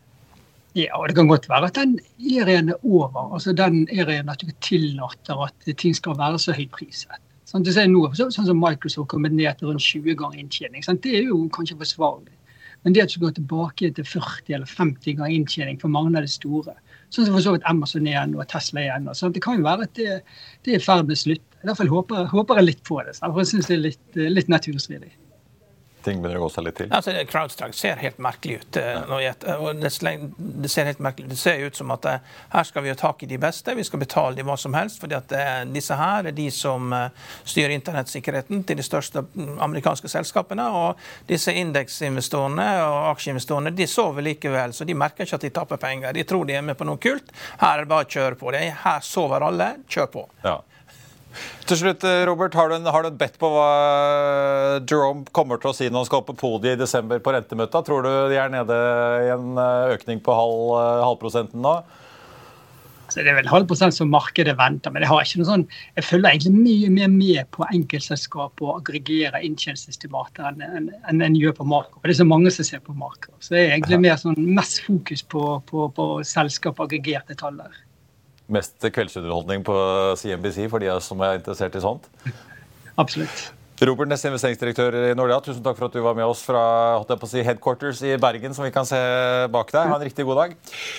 Ja, 0.75 0.99
og 0.99 1.09
Det 1.09 1.14
kan 1.14 1.31
godt 1.31 1.49
være 1.49 1.71
at 1.71 1.79
den 1.79 1.99
eraen 2.19 2.75
er 2.75 2.79
over. 2.83 3.35
altså 3.35 3.53
Den 3.55 3.85
eraen 3.95 4.31
at 4.31 4.43
du 4.43 4.51
tillater 4.61 5.47
at 5.47 5.77
ting 5.79 5.95
skal 5.95 6.19
være 6.19 6.43
så 6.43 6.55
høyt 6.57 6.73
priset. 6.75 7.23
Sånn, 7.47 7.62
du 7.62 7.71
ser 7.71 7.87
nå, 7.87 8.09
sånn 8.19 8.33
som 8.35 8.59
Microsoft 8.59 9.12
kommet 9.12 9.35
ned 9.37 9.61
til 9.61 9.71
rundt 9.71 9.85
20 9.85 10.17
ganger 10.19 10.40
inntjening. 10.43 10.83
Sant? 10.83 11.05
Det 11.05 11.12
er 11.21 11.29
jo 11.29 11.45
kanskje 11.55 11.79
forsvarlig. 11.79 12.35
Men 12.85 12.94
det 12.94 13.05
at 13.07 13.14
du 13.14 13.23
går 13.23 13.35
tilbake 13.38 13.90
til 13.97 14.07
40 14.07 14.55
eller 14.59 14.68
50 14.68 15.16
ganger 15.18 15.33
inntjening 15.33 15.81
for 15.81 15.92
mange 15.92 16.12
av 16.18 16.27
de 16.27 16.31
store, 16.31 16.77
sånn 17.09 17.29
som 17.29 17.37
for 17.37 17.47
så 17.47 17.55
vidt 17.55 17.66
Amazon 17.70 18.09
igjen 18.11 18.37
og 18.37 18.47
Tesla 18.53 18.85
igjen, 18.85 19.09
så 19.16 19.33
det 19.33 19.42
kan 19.44 19.59
jo 19.59 19.66
være 19.66 19.88
at 19.88 19.97
det, 19.97 20.20
det 20.66 20.75
er 20.75 20.83
i 20.83 20.85
ferd 20.85 21.09
med 21.09 21.20
slutt. 21.20 21.44
I 21.62 21.68
hvert 21.70 21.81
fall 21.81 21.92
håper, 21.92 22.27
håper 22.29 22.61
jeg 22.61 22.68
litt 22.68 22.83
på 22.85 23.01
det. 23.07 23.16
For 23.23 23.40
jeg 23.40 23.55
syns 23.55 23.70
det 23.70 23.79
er 23.79 23.85
litt, 23.87 24.18
litt 24.37 24.51
naturstridig 24.53 25.14
ting 26.05 26.21
begynner 26.23 26.40
å 26.40 26.47
gå 26.47 26.51
seg 26.55 26.67
litt 26.67 26.77
til? 26.79 26.90
Altså, 26.95 27.14
CrowdStrike 27.31 27.77
ser 27.77 28.01
helt 28.03 28.19
merkelig 28.23 28.61
ut. 28.61 28.79
Eh, 28.81 29.14
ja. 29.25 29.33
det, 29.40 29.90
det, 29.90 30.71
ser 30.73 30.88
helt 30.88 31.01
merkelig 31.05 31.31
Det 31.33 31.38
ser 31.40 31.62
ut 31.64 31.79
som 31.79 31.93
at 31.95 32.09
eh, 32.11 32.35
her 32.53 32.69
skal 32.69 32.85
vi 32.85 32.93
ha 32.93 32.97
tak 32.99 33.25
i 33.25 33.29
de 33.31 33.38
beste, 33.40 33.75
vi 33.77 33.87
skal 33.87 34.03
betale 34.03 34.38
dem 34.38 34.51
hva 34.51 34.57
som 34.61 34.77
helst. 34.77 35.01
fordi 35.03 35.17
at 35.19 35.33
eh, 35.37 35.62
disse 35.75 35.97
her 35.99 36.31
er 36.31 36.37
de 36.37 36.49
som 36.55 36.93
styrer 37.45 37.75
internettsikkerheten 37.75 38.64
til 38.69 38.81
de 38.81 38.87
største 38.87 39.25
mm, 39.25 39.57
amerikanske 39.64 40.11
selskapene. 40.11 40.67
Og 40.75 41.31
disse 41.31 41.55
indeksinvestorene 41.64 42.69
og 42.85 43.01
aksjeinvestorene 43.14 43.75
de 43.75 43.88
sover 43.90 44.29
likevel, 44.29 44.77
så 44.77 44.87
de 44.87 44.97
merker 44.99 45.27
ikke 45.27 45.40
at 45.40 45.49
de 45.49 45.55
taper 45.61 45.81
penger. 45.81 46.14
De 46.17 46.27
tror 46.29 46.47
de 46.49 46.59
er 46.59 46.67
med 46.67 46.79
på 46.79 46.88
noe 46.88 47.01
kult. 47.01 47.33
Her 47.62 47.81
er 47.81 47.85
det 47.85 47.93
bare 47.93 48.09
å 48.09 48.14
kjøre 48.17 48.40
på. 48.40 48.55
det. 48.55 48.67
Her 48.85 49.03
sover 49.05 49.49
alle. 49.49 49.75
Kjør 49.88 50.12
på. 50.12 50.29
Ja. 50.45 50.61
Til 51.68 51.81
slutt, 51.81 52.05
eh, 52.05 52.23
Robert, 52.29 52.55
har 52.59 52.70
du, 52.70 52.77
en, 52.77 52.87
har 52.92 53.05
du 53.05 53.11
en 53.11 53.18
bet 53.18 53.37
på 53.40 53.49
hva 53.51 53.68
Jerome 54.85 55.25
kommer 55.35 55.61
til 55.61 55.73
å 55.73 55.77
si 55.77 55.88
når 55.88 56.05
han 56.05 56.09
skal 56.11 56.23
opp 56.23 56.31
på 56.33 56.38
podiet 56.44 56.77
i 56.77 56.83
desember 56.85 57.23
på 57.25 57.35
rentemøta? 57.35 57.83
Tror 57.87 58.05
du 58.05 58.11
de 58.33 58.40
er 58.40 58.53
nede 58.53 58.79
i 59.25 59.31
en 59.35 59.61
eh, 59.61 59.94
økning 59.97 60.23
på 60.25 60.37
halv, 60.37 60.75
eh, 60.81 61.05
halvprosenten 61.09 61.64
nå? 61.64 61.79
Så 63.12 63.20
det 63.20 63.31
er 63.31 63.37
vel 63.37 63.51
halv 63.51 63.66
prosent 63.68 63.94
som 63.94 64.09
markedet 64.11 64.55
venter, 64.59 64.90
men 64.90 65.05
jeg 65.05 65.11
har 65.11 65.27
ikke 65.27 65.40
noe 65.42 65.49
sånn, 65.51 65.64
jeg 65.94 66.07
følger 66.07 66.31
egentlig 66.31 66.55
mye 66.57 66.92
mer 66.94 67.11
med 67.12 67.51
på 67.55 67.66
enkeltselskap 67.68 68.62
og 68.64 68.79
aggregere 68.79 69.42
inntjeningsestimater 69.44 70.49
enn 70.49 70.64
en, 70.64 70.88
en, 71.05 71.20
en 71.23 71.37
gjør 71.38 71.55
på 71.61 71.68
makro. 71.68 72.01
Det 72.03 72.14
er 72.14 72.23
så 72.23 72.29
mange 72.29 72.53
som 72.55 72.66
ser 72.66 72.83
på 72.85 72.97
makro. 72.97 73.35
Så 73.44 73.55
det 73.55 73.61
er 73.61 73.75
egentlig 73.77 74.01
mer 74.07 74.16
sånn, 74.20 74.40
mest 74.57 74.81
fokus 74.87 75.25
på, 75.35 75.44
på, 75.68 75.88
på 75.94 76.09
selskap 76.27 76.81
aggregerte 76.83 77.37
tall 77.38 77.61
der 77.61 77.84
mest 78.52 78.76
kveldsunderholdning 78.85 79.64
på 79.66 79.76
CNBC 80.20 80.66
for 80.72 80.83
de 80.83 80.92
som 81.04 81.20
er 81.24 81.38
interessert 81.40 81.76
i 81.78 81.85
sånt. 81.85 82.09
Absolutt. 83.00 83.50
Robert 83.83 84.09
Næss, 84.09 84.22
investeringsdirektør 84.28 84.94
i 85.11 85.14
Nordea, 85.18 85.40
tusen 85.42 85.64
takk 85.64 85.78
for 85.80 85.88
at 85.88 85.96
du 85.96 86.02
var 86.04 86.14
med 86.14 86.28
oss 86.28 86.44
fra 86.46 86.62
si, 87.26 87.42
headquarters 87.42 88.04
i 88.07 88.14
Bergen, 88.22 88.54
som 88.54 88.64
vi 88.64 88.70
kan 88.74 88.87
se 88.87 89.00
bak 89.50 89.72
deg. 89.74 89.90
Ha 89.90 89.98
en 89.98 90.07
riktig 90.07 90.26
god 90.28 90.38
dag. 90.44 90.54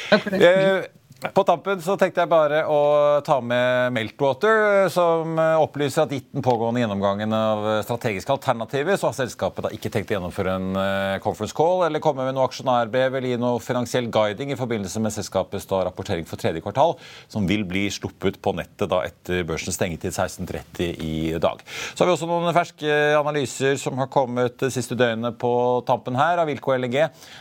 Takk 0.09 0.25
for 0.25 0.35
det. 0.35 0.49
Eh, 0.49 0.89
på 1.15 1.43
tampen 1.47 1.79
så 1.81 1.95
tenkte 1.97 2.21
jeg 2.21 2.29
bare 2.29 2.59
å 2.69 2.79
ta 3.25 3.37
med 3.41 3.93
Meltwater, 3.95 4.89
som 4.91 5.37
opplyser 5.39 6.03
at 6.03 6.11
gitt 6.13 6.27
den 6.35 6.43
pågående 6.45 6.81
gjennomgangen 6.83 7.31
av 7.33 7.63
strategiske 7.87 8.33
alternativer, 8.35 8.97
så 8.99 9.09
har 9.09 9.15
selskapet 9.17 9.65
da 9.65 9.71
ikke 9.73 9.89
tenkt 9.93 10.11
å 10.11 10.17
gjennomføre 10.17 10.55
en 10.59 10.79
eh, 10.81 11.15
conference 11.23 11.55
call 11.55 11.85
eller 11.87 12.03
komme 12.03 12.27
med 12.27 12.35
noe 12.35 12.49
aksjonærbrev 12.49 13.15
eller 13.15 13.31
gi 13.31 13.39
noe 13.41 13.61
finansiell 13.63 14.09
guiding 14.11 14.51
i 14.53 14.59
forbindelse 14.59 15.01
med 15.01 15.15
selskapets 15.15 15.69
da 15.71 15.85
rapportering 15.87 16.27
for 16.29 16.41
tredje 16.41 16.61
kvartal, 16.65 16.97
som 17.31 17.47
vil 17.49 17.63
bli 17.67 17.87
sluppet 17.95 18.41
på 18.43 18.53
nettet 18.59 18.91
da 18.91 19.01
etter 19.07 19.47
børsens 19.47 19.79
stengetid 19.79 20.13
16.30 20.13 20.99
i 20.99 21.15
dag. 21.41 21.63
Så 21.95 22.03
har 22.03 22.11
vi 22.11 22.15
også 22.17 22.29
noen 22.29 22.53
ferske 22.55 22.99
analyser 23.17 23.79
som 23.81 24.03
har 24.03 24.11
kommet 24.13 24.59
de 24.61 24.71
siste 24.73 24.99
døgnet 24.99 25.39
på 25.41 25.55
tampen 25.87 26.19
her 26.19 26.43
av 26.43 26.51
Wilco 26.51 26.75
LNG. 26.75 26.99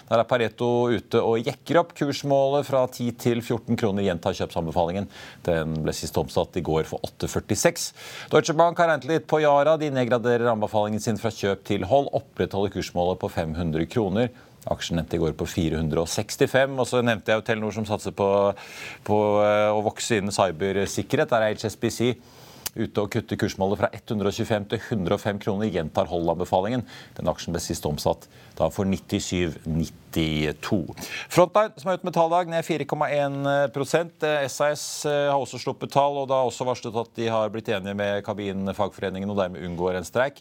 Der 0.09 0.23
er 0.23 0.31
Pareto 0.31 0.71
ute 0.95 1.21
og 1.21 1.43
jekker 1.43 1.83
opp 1.83 1.95
kursmålet 1.99 2.71
fra 2.71 2.87
10 2.87 3.13
til 3.21 3.43
14 3.43 3.74
14 3.75 3.81
kroner 3.81 4.07
gjentar 4.07 4.37
kjøpsanbefalingen. 4.39 5.09
Den 5.47 5.75
ble 5.83 5.93
sist 5.95 6.17
omsatt 6.19 6.57
i 6.57 6.63
går 6.65 6.87
for 6.89 7.03
8,46. 7.05 7.93
Deutsche 8.33 8.55
Bank 8.55 8.79
har 8.79 8.91
regnet 8.91 9.09
litt 9.09 9.27
på 9.27 9.41
Yara. 9.43 9.77
De 9.77 9.91
nedgraderer 9.91 10.53
anbefalingen 10.53 11.01
sin 11.01 11.19
fra 11.19 11.33
kjøp 11.35 11.65
til 11.67 11.85
hold. 11.85 12.11
Opprettholder 12.15 12.73
kursmålet 12.75 13.21
på 13.21 13.31
500 13.33 13.87
kroner. 13.91 14.31
Aksjen 14.71 14.97
nevnte 14.97 15.19
i 15.19 15.21
går 15.21 15.35
på 15.37 15.47
465. 15.47 16.79
Og 16.79 16.89
så 16.89 17.03
nevnte 17.05 17.33
jeg 17.33 17.41
jo 17.41 17.47
Telenor 17.47 17.75
som 17.75 17.87
satser 17.89 18.15
på, 18.17 18.29
på 19.05 19.21
eh, 19.43 19.71
å 19.75 19.83
vokse 19.85 20.21
innen 20.21 20.35
cybersikkerhet. 20.35 21.33
Der 21.35 21.49
er 21.51 21.59
HSBC 21.59 22.15
ute 22.75 23.03
og 23.03 23.11
kutter 23.15 23.39
kursmålet 23.41 23.81
fra 23.81 23.89
125 23.95 24.69
til 24.73 24.81
105 24.81 25.41
kroner. 25.45 25.71
Gjentar 25.73 26.11
hold-anbefalingen. 26.11 26.83
Den 27.19 27.31
aksjen 27.31 27.55
ble 27.55 27.63
sist 27.63 27.87
omsatt 27.89 28.29
da 28.59 28.69
for 28.73 28.85
97,92. 28.87 30.95
Frontline, 31.33 31.75
som 31.81 31.91
er 31.91 31.99
ute 31.99 32.07
med 32.07 32.17
talldag, 32.17 32.45
ned 32.53 32.63
4,1 32.67 34.49
SAS 34.53 34.85
eh, 35.11 35.31
har 35.31 35.41
også 35.41 35.63
sluppet 35.63 35.91
tall, 35.95 36.15
og 36.21 36.29
det 36.31 36.39
har 36.39 36.49
også 36.49 36.69
varslet 36.69 37.01
at 37.01 37.11
de 37.19 37.27
har 37.33 37.53
blitt 37.55 37.73
enige 37.73 37.99
med 37.99 38.25
kabinfagforeningen 38.27 39.31
og 39.31 39.39
dermed 39.41 39.65
unngår 39.67 39.99
en 39.99 40.07
streik. 40.07 40.37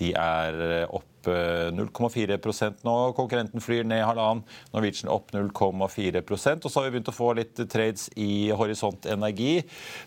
De 0.00 0.08
er 0.18 0.50
eh, 0.68 0.86
opp 0.88 1.10
0,4 1.24 2.36
eh, 2.36 2.74
nå. 2.84 2.96
Konkurrenten 3.16 3.64
flyr 3.64 3.86
ned 3.88 4.04
halvannen. 4.04 4.44
Norwegian 4.74 5.12
opp 5.12 5.32
0,4% 5.32 6.66
Og 6.66 6.70
så 6.70 6.80
har 6.80 6.88
vi 6.88 6.96
begynt 6.96 7.08
å 7.08 7.16
få 7.16 7.32
litt 7.38 7.56
trades 7.72 8.10
i 8.20 8.50
Horisont 8.52 9.08
Energi. 9.08 9.62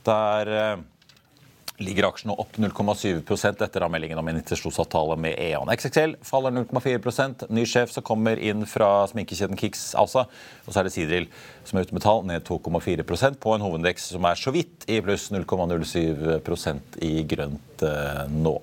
der 0.06 0.78
ligger 1.78 2.08
aksjene 2.08 2.34
opp 2.34 2.58
0,7 2.58 3.63
etter 3.63 3.86
avmeldingen 3.86 4.18
om 4.18 4.28
en 4.28 4.40
intensjonsavtale 4.40 5.18
med 5.22 5.36
E.ON. 5.38 5.70
XXL 5.70 6.16
faller 6.26 6.56
0,4% 6.56 7.46
Ny 7.54 7.66
sjef 7.70 7.94
som 7.94 8.06
kommer 8.06 8.40
inn 8.42 8.66
fra 8.70 9.06
sminkekjeden 9.12 9.60
Kix 9.60 9.92
ASA. 9.96 10.26
Og 10.66 10.74
så 10.74 10.82
er 10.82 10.88
det 10.88 10.94
Sidril 10.96 11.30
som 11.68 11.78
er 11.78 11.86
ute 11.86 11.98
med 11.98 12.06
tall, 12.06 12.24
ned 12.26 12.48
2,4% 12.48 13.38
på 13.44 13.54
en 13.54 13.66
hovedindeks 13.66 14.10
som 14.16 14.26
er 14.26 14.40
så 14.40 14.54
vidt 14.56 14.88
i 14.90 15.00
pluss 15.06 15.30
0,07% 15.36 17.00
i 17.06 17.13
grønt 17.30 17.77
eh, 17.86 18.26
nå. 18.32 18.58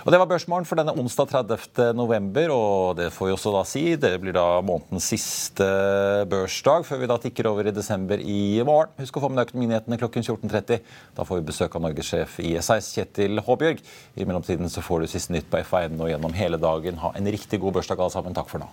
Og 0.00 0.12
Det 0.12 0.18
var 0.20 0.28
børsmålen 0.30 0.64
for 0.64 0.80
denne 0.80 0.94
onsdag 0.96 1.28
30. 1.28 1.90
november, 1.96 2.52
og 2.54 2.96
det 2.96 3.10
får 3.12 3.28
vi 3.28 3.34
også 3.34 3.52
da 3.52 3.64
si. 3.68 3.82
Det 4.00 4.14
blir 4.22 4.32
da 4.32 4.62
månedens 4.64 5.10
siste 5.12 5.66
børsdag, 6.30 6.86
før 6.88 7.02
vi 7.02 7.10
da 7.10 7.18
tikker 7.20 7.50
over 7.50 7.68
i 7.68 7.74
desember 7.76 8.22
i 8.22 8.62
morgen. 8.64 8.94
Husk 9.02 9.18
å 9.18 9.24
få 9.26 9.28
med 9.28 9.42
deg 9.42 9.50
Økonominyhetene 9.50 10.00
klokken 10.00 10.24
14.30. 10.24 10.80
Da 11.18 11.28
får 11.28 11.42
vi 11.42 11.48
besøk 11.52 11.76
av 11.76 11.84
norgessjef 11.84 12.40
i 12.40 12.54
S6, 12.62 12.94
Kjetil 12.96 13.44
Håbjørg. 13.44 13.84
I 14.16 14.24
mellomtiden 14.24 14.72
så 14.72 14.84
får 14.84 15.04
du 15.04 15.12
siste 15.12 15.36
nytt 15.36 15.50
på 15.52 15.60
FA1 15.60 16.00
og 16.00 16.08
gjennom 16.14 16.36
hele 16.38 16.60
dagen. 16.60 17.02
Ha 17.04 17.12
en 17.18 17.32
riktig 17.36 17.60
god 17.60 17.80
børsdag 17.80 18.00
alle 18.00 18.16
sammen. 18.16 18.36
Takk 18.36 18.48
for 18.48 18.64
nå. 18.64 18.72